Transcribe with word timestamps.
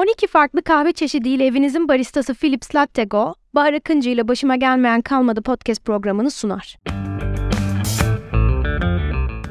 12 0.00 0.26
farklı 0.26 0.62
kahve 0.62 0.92
çeşidiyle 0.92 1.46
evinizin 1.46 1.88
baristası 1.88 2.34
Philips 2.34 2.74
Latte 2.74 3.04
Go, 3.04 3.34
Bahar 3.54 3.72
Akıncı 3.72 4.10
ile 4.10 4.28
Başıma 4.28 4.56
Gelmeyen 4.56 5.00
Kalmadı 5.00 5.42
podcast 5.42 5.84
programını 5.84 6.30
sunar. 6.30 6.76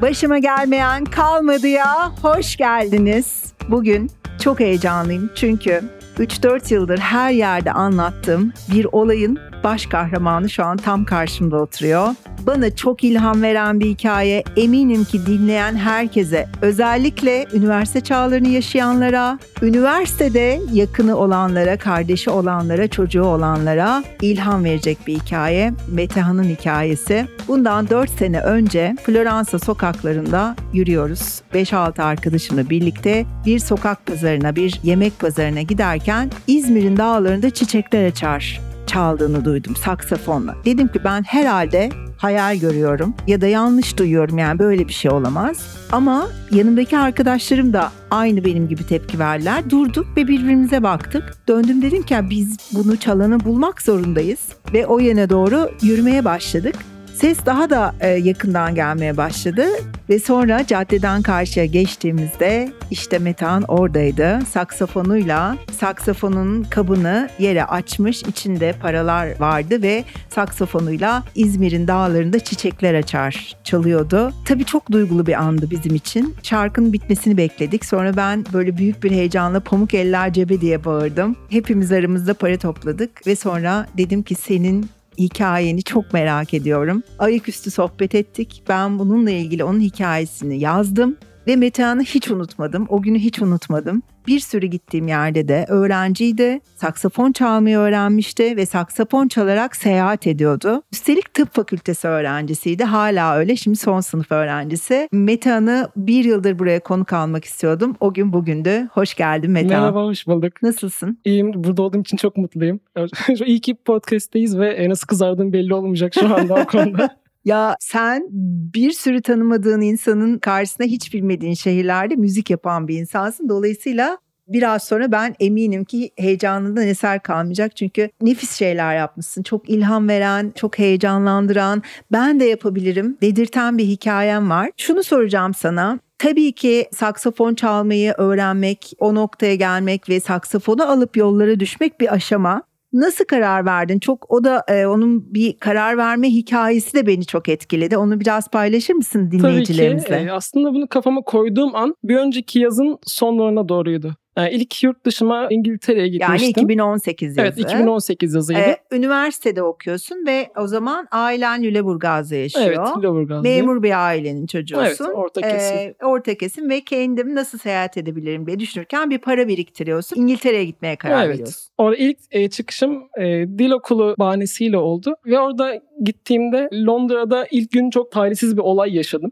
Başıma 0.02 0.38
gelmeyen 0.38 1.04
kalmadı 1.04 1.66
ya. 1.66 2.12
Hoş 2.22 2.56
geldiniz. 2.56 3.52
Bugün 3.68 4.10
çok 4.42 4.60
heyecanlıyım 4.60 5.30
çünkü 5.34 5.82
3-4 6.18 6.74
yıldır 6.74 6.98
her 6.98 7.30
yerde 7.30 7.72
anlattığım 7.72 8.52
bir 8.74 8.86
olayın 8.92 9.38
baş 9.64 9.86
kahramanı 9.86 10.50
şu 10.50 10.64
an 10.64 10.76
tam 10.76 11.04
karşımda 11.04 11.56
oturuyor. 11.56 12.08
Bana 12.46 12.76
çok 12.76 13.04
ilham 13.04 13.42
veren 13.42 13.80
bir 13.80 13.86
hikaye. 13.86 14.44
Eminim 14.56 15.04
ki 15.04 15.26
dinleyen 15.26 15.76
herkese, 15.76 16.48
özellikle 16.62 17.46
üniversite 17.52 18.00
çağlarını 18.00 18.48
yaşayanlara, 18.48 19.38
üniversitede 19.62 20.60
yakını 20.72 21.16
olanlara, 21.16 21.76
kardeşi 21.76 22.30
olanlara, 22.30 22.88
çocuğu 22.88 23.24
olanlara 23.24 24.04
ilham 24.22 24.64
verecek 24.64 24.98
bir 25.06 25.14
hikaye. 25.14 25.72
Metehan'ın 25.88 26.44
hikayesi. 26.44 27.26
Bundan 27.48 27.88
4 27.88 28.10
sene 28.10 28.40
önce 28.40 28.96
Floransa 29.02 29.58
sokaklarında 29.58 30.56
yürüyoruz. 30.72 31.42
5-6 31.54 32.02
arkadaşımla 32.02 32.70
birlikte 32.70 33.26
bir 33.46 33.58
sokak 33.58 34.06
pazarına, 34.06 34.56
bir 34.56 34.80
yemek 34.82 35.18
pazarına 35.18 35.62
giderken 35.62 36.30
İzmir'in 36.46 36.96
dağlarında 36.96 37.50
çiçekler 37.50 38.04
açar 38.04 38.69
çaldığını 38.90 39.44
duydum 39.44 39.76
saksafonla. 39.76 40.56
Dedim 40.64 40.88
ki 40.88 41.00
ben 41.04 41.22
herhalde 41.22 41.90
hayal 42.16 42.56
görüyorum 42.56 43.14
ya 43.26 43.40
da 43.40 43.46
yanlış 43.46 43.98
duyuyorum 43.98 44.38
yani 44.38 44.58
böyle 44.58 44.88
bir 44.88 44.92
şey 44.92 45.10
olamaz. 45.10 45.76
Ama 45.92 46.28
yanımdaki 46.50 46.98
arkadaşlarım 46.98 47.72
da 47.72 47.92
aynı 48.10 48.44
benim 48.44 48.68
gibi 48.68 48.86
tepki 48.86 49.18
verdiler. 49.18 49.70
Durduk 49.70 50.06
ve 50.16 50.28
birbirimize 50.28 50.82
baktık. 50.82 51.34
Döndüm 51.48 51.82
dedim 51.82 52.02
ki 52.02 52.16
biz 52.30 52.56
bunu 52.72 52.96
çalanı 52.96 53.44
bulmak 53.44 53.82
zorundayız. 53.82 54.40
Ve 54.72 54.86
o 54.86 54.98
yöne 54.98 55.30
doğru 55.30 55.70
yürümeye 55.82 56.24
başladık. 56.24 56.74
Ses 57.20 57.46
daha 57.46 57.70
da 57.70 57.94
e, 58.00 58.08
yakından 58.08 58.74
gelmeye 58.74 59.16
başladı 59.16 59.66
ve 60.10 60.18
sonra 60.18 60.66
caddeden 60.66 61.22
karşıya 61.22 61.66
geçtiğimizde 61.66 62.72
işte 62.90 63.18
Metehan 63.18 63.62
oradaydı. 63.62 64.38
Saksafonuyla 64.50 65.56
saksafonun 65.72 66.62
kabını 66.62 67.28
yere 67.38 67.64
açmış 67.64 68.22
içinde 68.22 68.74
paralar 68.82 69.40
vardı 69.40 69.82
ve 69.82 70.04
saksafonuyla 70.28 71.22
İzmir'in 71.34 71.88
dağlarında 71.88 72.38
çiçekler 72.38 72.94
açar 72.94 73.56
çalıyordu. 73.64 74.32
Tabii 74.44 74.64
çok 74.64 74.92
duygulu 74.92 75.26
bir 75.26 75.42
andı 75.42 75.70
bizim 75.70 75.94
için. 75.94 76.34
Şarkının 76.42 76.92
bitmesini 76.92 77.36
bekledik. 77.36 77.84
Sonra 77.84 78.16
ben 78.16 78.44
böyle 78.52 78.76
büyük 78.76 79.02
bir 79.02 79.10
heyecanla 79.10 79.60
pamuk 79.60 79.94
eller 79.94 80.32
cebe 80.32 80.60
diye 80.60 80.84
bağırdım. 80.84 81.36
Hepimiz 81.48 81.92
aramızda 81.92 82.34
para 82.34 82.58
topladık 82.58 83.26
ve 83.26 83.36
sonra 83.36 83.86
dedim 83.96 84.22
ki 84.22 84.34
senin 84.34 84.90
hikayeni 85.18 85.82
çok 85.82 86.12
merak 86.12 86.54
ediyorum. 86.54 87.02
Ayaküstü 87.18 87.70
sohbet 87.70 88.14
ettik. 88.14 88.62
Ben 88.68 88.98
bununla 88.98 89.30
ilgili 89.30 89.64
onun 89.64 89.80
hikayesini 89.80 90.60
yazdım 90.60 91.16
ve 91.50 91.56
Metehan'ı 91.56 92.02
hiç 92.02 92.30
unutmadım. 92.30 92.86
O 92.88 93.02
günü 93.02 93.18
hiç 93.18 93.42
unutmadım. 93.42 94.02
Bir 94.26 94.40
sürü 94.40 94.66
gittiğim 94.66 95.08
yerde 95.08 95.48
de 95.48 95.66
öğrenciydi. 95.68 96.60
Saksafon 96.76 97.32
çalmayı 97.32 97.78
öğrenmişti 97.78 98.56
ve 98.56 98.66
saksafon 98.66 99.28
çalarak 99.28 99.76
seyahat 99.76 100.26
ediyordu. 100.26 100.82
Üstelik 100.92 101.34
tıp 101.34 101.54
fakültesi 101.54 102.08
öğrencisiydi. 102.08 102.84
Hala 102.84 103.36
öyle. 103.36 103.56
Şimdi 103.56 103.76
son 103.76 104.00
sınıf 104.00 104.32
öğrencisi. 104.32 105.08
Metehan'ı 105.12 105.88
bir 105.96 106.24
yıldır 106.24 106.58
buraya 106.58 106.80
konuk 106.80 107.12
almak 107.12 107.44
istiyordum. 107.44 107.96
O 108.00 108.14
gün 108.14 108.32
bugündü. 108.32 108.88
Hoş 108.92 109.14
geldin 109.14 109.50
Metehan. 109.50 109.82
Merhaba, 109.82 110.04
hoş 110.04 110.26
bulduk. 110.26 110.62
Nasılsın? 110.62 111.18
İyiyim. 111.24 111.64
Burada 111.64 111.82
olduğum 111.82 112.00
için 112.00 112.16
çok 112.16 112.36
mutluyum. 112.36 112.80
İyi 113.46 113.60
ki 113.60 113.74
podcast'teyiz 113.74 114.58
ve 114.58 114.88
nasıl 114.88 115.06
kızardığım 115.06 115.52
belli 115.52 115.74
olmayacak 115.74 116.14
şu 116.14 116.34
anda 116.34 116.54
o 116.54 116.66
konuda. 116.66 117.16
Ya 117.44 117.76
sen 117.80 118.26
bir 118.74 118.90
sürü 118.90 119.22
tanımadığın 119.22 119.80
insanın 119.80 120.38
karşısında 120.38 120.86
hiç 120.86 121.14
bilmediğin 121.14 121.54
şehirlerde 121.54 122.16
müzik 122.16 122.50
yapan 122.50 122.88
bir 122.88 122.98
insansın. 122.98 123.48
Dolayısıyla 123.48 124.18
biraz 124.48 124.84
sonra 124.84 125.12
ben 125.12 125.34
eminim 125.40 125.84
ki 125.84 126.10
heyecanından 126.16 126.86
eser 126.86 127.22
kalmayacak. 127.22 127.76
Çünkü 127.76 128.10
nefis 128.22 128.52
şeyler 128.52 128.96
yapmışsın. 128.96 129.42
Çok 129.42 129.70
ilham 129.70 130.08
veren, 130.08 130.52
çok 130.54 130.78
heyecanlandıran, 130.78 131.82
ben 132.12 132.40
de 132.40 132.44
yapabilirim 132.44 133.16
dedirten 133.22 133.78
bir 133.78 133.84
hikayem 133.84 134.50
var. 134.50 134.70
Şunu 134.76 135.02
soracağım 135.02 135.54
sana. 135.54 135.98
Tabii 136.18 136.52
ki 136.52 136.88
saksafon 136.92 137.54
çalmayı 137.54 138.14
öğrenmek, 138.18 138.92
o 138.98 139.14
noktaya 139.14 139.54
gelmek 139.54 140.08
ve 140.08 140.20
saksafonu 140.20 140.90
alıp 140.90 141.16
yollara 141.16 141.60
düşmek 141.60 142.00
bir 142.00 142.14
aşama. 142.14 142.62
Nasıl 142.92 143.24
karar 143.24 143.66
verdin? 143.66 143.98
Çok 143.98 144.30
o 144.30 144.44
da 144.44 144.64
e, 144.68 144.86
onun 144.86 145.34
bir 145.34 145.58
karar 145.58 145.96
verme 145.96 146.28
hikayesi 146.28 146.94
de 146.94 147.06
beni 147.06 147.26
çok 147.26 147.48
etkiledi. 147.48 147.96
Onu 147.96 148.20
biraz 148.20 148.48
paylaşır 148.48 148.94
mısın 148.94 149.30
dinleyicilerimizle? 149.30 150.08
Tabii 150.08 150.22
ki. 150.22 150.28
E, 150.28 150.32
aslında 150.32 150.74
bunu 150.74 150.88
kafama 150.88 151.22
koyduğum 151.22 151.74
an 151.74 151.94
bir 152.04 152.16
önceki 152.16 152.58
yazın 152.58 152.98
sonlarına 153.02 153.68
doğruydu. 153.68 154.16
Yani 154.36 154.50
ilk 154.50 154.82
yurt 154.82 155.04
dışıma 155.04 155.46
İngiltere'ye 155.50 156.08
gitmiştim. 156.08 156.42
Yani 156.42 156.50
2018 156.50 157.36
yazı. 157.36 157.40
Evet 157.40 157.58
2018 157.58 158.34
yazıydı. 158.34 158.60
Ee, 158.60 158.78
üniversitede 158.92 159.62
okuyorsun 159.62 160.26
ve 160.26 160.50
o 160.56 160.66
zaman 160.66 161.08
ailen 161.10 161.62
Lüleburgaz'da 161.62 162.36
yaşıyor. 162.36 162.66
Evet 162.66 162.78
Lüleburgaz'da. 162.98 163.42
Memur 163.42 163.82
bir 163.82 164.06
ailenin 164.06 164.46
çocuğusun. 164.46 164.84
Evet 164.84 165.00
orta 165.00 165.40
kesim. 165.40 165.76
Ee, 165.76 165.94
orta 166.02 166.34
kesim 166.34 166.70
ve 166.70 166.80
kendim 166.80 167.34
nasıl 167.34 167.58
seyahat 167.58 167.96
edebilirim 167.96 168.46
diye 168.46 168.58
düşünürken 168.58 169.10
bir 169.10 169.18
para 169.18 169.48
biriktiriyorsun. 169.48 170.16
İngiltere'ye 170.16 170.64
gitmeye 170.64 170.96
karar 170.96 171.24
evet. 171.24 171.34
veriyorsun. 171.34 171.72
Orada 171.78 171.96
ilk 171.96 172.18
e, 172.30 172.50
çıkışım 172.50 173.02
e, 173.18 173.24
dil 173.58 173.70
okulu 173.70 174.14
bahanesiyle 174.18 174.78
oldu. 174.78 175.14
Ve 175.26 175.40
orada 175.40 175.80
gittiğimde 176.02 176.68
Londra'da 176.72 177.46
ilk 177.50 177.72
gün 177.72 177.90
çok 177.90 178.12
talihsiz 178.12 178.56
bir 178.56 178.62
olay 178.62 178.96
yaşadım. 178.96 179.30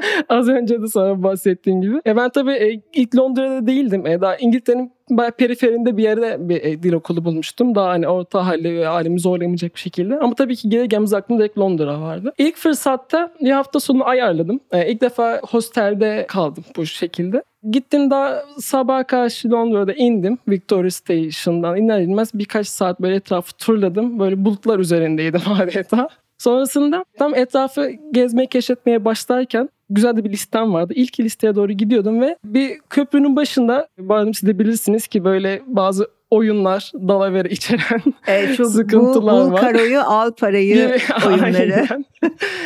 Az 0.28 0.48
önce 0.48 0.82
de 0.82 0.86
sana 0.86 1.22
bahsettiğim 1.22 1.80
gibi. 1.80 2.00
E 2.06 2.16
ben 2.16 2.30
tabii 2.30 2.52
e, 2.52 2.82
ilk 2.94 3.16
Londra'da 3.16 3.49
değildim. 3.66 4.06
E, 4.06 4.20
daha 4.20 4.36
İngiltere'nin 4.36 4.92
bayağı 5.10 5.32
periferinde 5.32 5.96
bir 5.96 6.02
yerde 6.02 6.48
bir 6.48 6.64
e, 6.64 6.82
dil 6.82 6.92
okulu 6.92 7.24
bulmuştum. 7.24 7.74
Daha 7.74 7.88
hani 7.88 8.08
orta 8.08 8.46
halli 8.46 8.76
ve 8.76 8.88
ailemi 8.88 9.20
zorlamayacak 9.20 9.74
bir 9.74 9.80
şekilde. 9.80 10.18
Ama 10.18 10.34
tabii 10.34 10.56
ki 10.56 10.68
geleceğimiz 10.68 11.14
aklımda 11.14 11.42
direkt 11.42 11.58
Londra 11.58 12.00
vardı. 12.00 12.32
İlk 12.38 12.56
fırsatta 12.56 13.32
bir 13.40 13.50
hafta 13.50 13.80
sonu 13.80 14.08
ayarladım. 14.08 14.60
E, 14.72 14.92
ilk 14.92 15.00
defa 15.00 15.40
hostelde 15.50 16.24
kaldım 16.28 16.64
bu 16.76 16.86
şekilde. 16.86 17.42
Gittim 17.70 18.10
daha 18.10 18.42
sabah 18.58 19.06
karşı 19.06 19.50
Londra'da 19.50 19.92
indim. 19.92 20.38
Victoria 20.48 20.90
Station'dan 20.90 21.76
iner 21.76 22.00
inmez 22.00 22.30
birkaç 22.34 22.68
saat 22.68 23.00
böyle 23.00 23.14
etrafı 23.14 23.52
turladım. 23.52 24.18
Böyle 24.18 24.44
bulutlar 24.44 24.78
üzerindeydim 24.78 25.40
adeta. 25.60 26.08
Sonrasında 26.38 27.04
tam 27.18 27.34
etrafı 27.34 27.90
gezmeye 28.12 28.46
keşfetmeye 28.46 29.04
başlarken 29.04 29.68
güzel 29.90 30.16
de 30.16 30.24
bir 30.24 30.30
listem 30.30 30.72
vardı. 30.72 30.92
İlk 30.96 31.20
listeye 31.20 31.54
doğru 31.54 31.72
gidiyordum 31.72 32.20
ve 32.20 32.36
bir 32.44 32.78
köprünün 32.90 33.36
başında 33.36 33.88
malum 33.98 34.34
siz 34.34 34.48
de 34.48 34.58
bilirsiniz 34.58 35.06
ki 35.06 35.24
böyle 35.24 35.62
bazı 35.66 36.08
oyunlar 36.30 36.92
dalavere 37.08 37.48
içeren 37.48 38.02
e, 38.26 38.46
şu 38.56 38.64
sıkıntılar 38.64 39.34
bul, 39.34 39.46
bul 39.46 39.52
var. 39.52 39.60
karoyu 39.60 40.00
al 40.00 40.32
parayı 40.32 40.98
oyunları. 41.26 41.86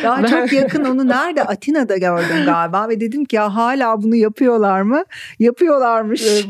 Daha 0.03 0.23
ben... 0.23 0.27
çok 0.27 0.53
yakın 0.53 0.85
onu 0.85 1.07
nerede 1.07 1.43
Atina'da 1.43 1.97
gördüm 1.97 2.45
galiba 2.45 2.89
ve 2.89 2.99
dedim 2.99 3.25
ki 3.25 3.35
ya 3.35 3.55
hala 3.55 4.03
bunu 4.03 4.15
yapıyorlar 4.15 4.81
mı? 4.81 5.03
Yapıyorlarmış. 5.39 6.45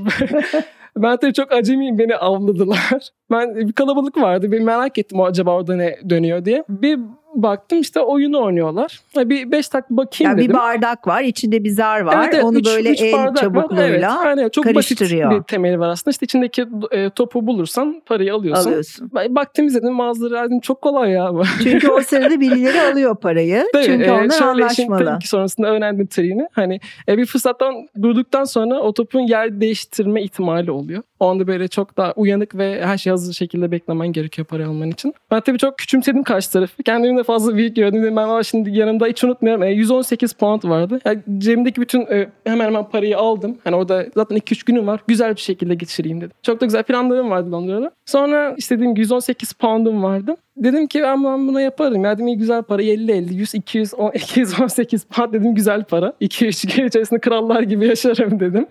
Ben 0.97 1.17
tabii 1.17 1.33
çok 1.33 1.51
acemiyim 1.51 1.99
beni 1.99 2.15
avladılar. 2.15 3.09
Ben 3.31 3.55
bir 3.55 3.73
kalabalık 3.73 4.17
vardı. 4.17 4.51
Bir 4.51 4.59
merak 4.59 4.97
ettim 4.97 5.21
acaba 5.21 5.55
orada 5.55 5.75
ne 5.75 5.99
dönüyor 6.09 6.45
diye. 6.45 6.63
Bir 6.69 6.99
baktım 7.35 7.79
işte 7.79 7.99
oyunu 7.99 8.43
oynuyorlar. 8.43 9.01
Bir 9.15 9.51
5 9.51 9.73
dakika 9.73 9.97
bakayım 9.97 10.31
yani 10.31 10.37
dedim. 10.37 10.49
Bir 10.49 10.59
bardak 10.59 11.07
var, 11.07 11.21
içinde 11.21 11.63
bir 11.63 11.69
zar 11.69 12.01
var. 12.01 12.17
Evet, 12.23 12.33
evet, 12.33 12.43
Onu 12.43 12.59
üç, 12.59 12.65
böyle 12.65 12.89
üç 12.89 13.01
el 13.01 13.35
çabukluğuyla 13.35 13.87
evet, 13.87 14.03
yani 14.25 14.51
çok 14.51 14.63
karıştırıyor. 14.63 15.29
basit 15.31 15.41
bir 15.41 15.43
temeli 15.43 15.79
var 15.79 15.89
aslında. 15.89 16.11
İşte 16.11 16.23
içindeki 16.23 16.65
e, 16.91 17.09
topu 17.09 17.47
bulursan 17.47 18.01
parayı 18.05 18.33
alıyorsun. 18.33 18.69
Alıyorsun. 18.69 19.11
Baktım 19.29 19.67
izledim 19.67 19.93
mağazaları 19.93 20.47
dedim 20.47 20.59
çok 20.59 20.81
kolay 20.81 21.11
ya 21.11 21.33
bu. 21.33 21.43
Çünkü 21.63 21.91
o 21.91 22.01
sırada 22.01 22.39
birileri 22.39 22.81
alıyor 22.81 23.15
parayı. 23.15 23.65
Tabii, 23.73 23.85
Çünkü 23.85 24.05
e, 24.05 24.11
onlar 24.11 24.41
anlaşmalı. 24.41 25.19
Ki 25.19 25.27
sonrasında 25.27 25.67
öğrendim 25.67 26.07
triğini. 26.07 26.47
Hani 26.51 26.79
e, 27.07 27.17
bir 27.17 27.25
fırsattan 27.25 27.73
durduktan 28.01 28.43
sonra 28.43 28.79
o 28.79 28.93
topun 28.93 29.19
yer 29.19 29.61
değiştirme 29.61 30.23
ihtimali 30.23 30.71
oluyor. 30.71 31.03
O 31.19 31.29
anda 31.29 31.47
böyle 31.47 31.67
çok 31.67 31.97
daha 31.97 32.13
uyanık 32.15 32.57
ve 32.57 32.85
her 32.85 32.97
şey 32.97 33.11
hazır 33.11 33.33
şekilde 33.33 33.71
beklemen 33.71 34.07
gerekiyor 34.07 34.47
para 34.47 34.67
alman 34.67 34.89
için. 34.89 35.13
Ben 35.31 35.41
tabii 35.41 35.57
çok 35.57 35.77
küçümsedim 35.77 36.23
karşı 36.23 36.51
tarafı. 36.51 36.83
Kendimi 36.83 37.19
de 37.19 37.23
fazla 37.25 37.55
büyük 37.55 37.75
gördüm. 37.75 38.03
Ben 38.03 38.23
ama 38.23 38.43
şimdi 38.43 38.77
yanımda 38.77 39.05
hiç 39.07 39.23
unutmuyorum. 39.23 39.63
E, 39.63 39.71
118 39.71 40.33
pound 40.33 40.63
vardı. 40.63 40.99
Yani 41.05 41.19
cebimdeki 41.37 41.81
bütün 41.81 42.01
e, 42.01 42.29
hemen 42.43 42.65
hemen 42.65 42.89
parayı 42.89 43.17
aldım. 43.17 43.57
Hani 43.63 43.75
orada 43.75 44.05
zaten 44.15 44.37
2-3 44.37 44.65
günüm 44.65 44.87
var. 44.87 44.99
Güzel 45.07 45.35
bir 45.35 45.41
şekilde 45.41 45.75
geçireyim 45.75 46.21
dedim. 46.21 46.31
Çok 46.43 46.61
da 46.61 46.65
güzel 46.65 46.83
planlarım 46.83 47.29
vardı 47.29 47.51
Londra'da. 47.51 47.91
Sonra 48.05 48.53
istediğim 48.57 48.91
gibi 48.91 49.01
118 49.01 49.53
pound'um 49.53 50.03
vardı. 50.03 50.35
Dedim 50.57 50.87
ki 50.87 51.01
ben, 51.03 51.23
ben 51.23 51.47
buna 51.47 51.61
yaparım. 51.61 52.03
Ya 52.03 52.13
dedim 52.13 52.27
iyi 52.27 52.37
güzel 52.37 52.63
para 52.63 52.81
50 52.81 53.11
50 53.11 53.33
100 53.35 53.55
200 53.55 53.93
10, 53.93 54.11
218 54.11 55.05
pound 55.05 55.33
dedim 55.33 55.55
güzel 55.55 55.83
para. 55.83 56.13
2 56.19 56.47
3 56.47 56.75
gün 56.75 56.87
içerisinde 56.87 57.19
krallar 57.19 57.61
gibi 57.61 57.87
yaşarım 57.87 58.39
dedim. 58.39 58.67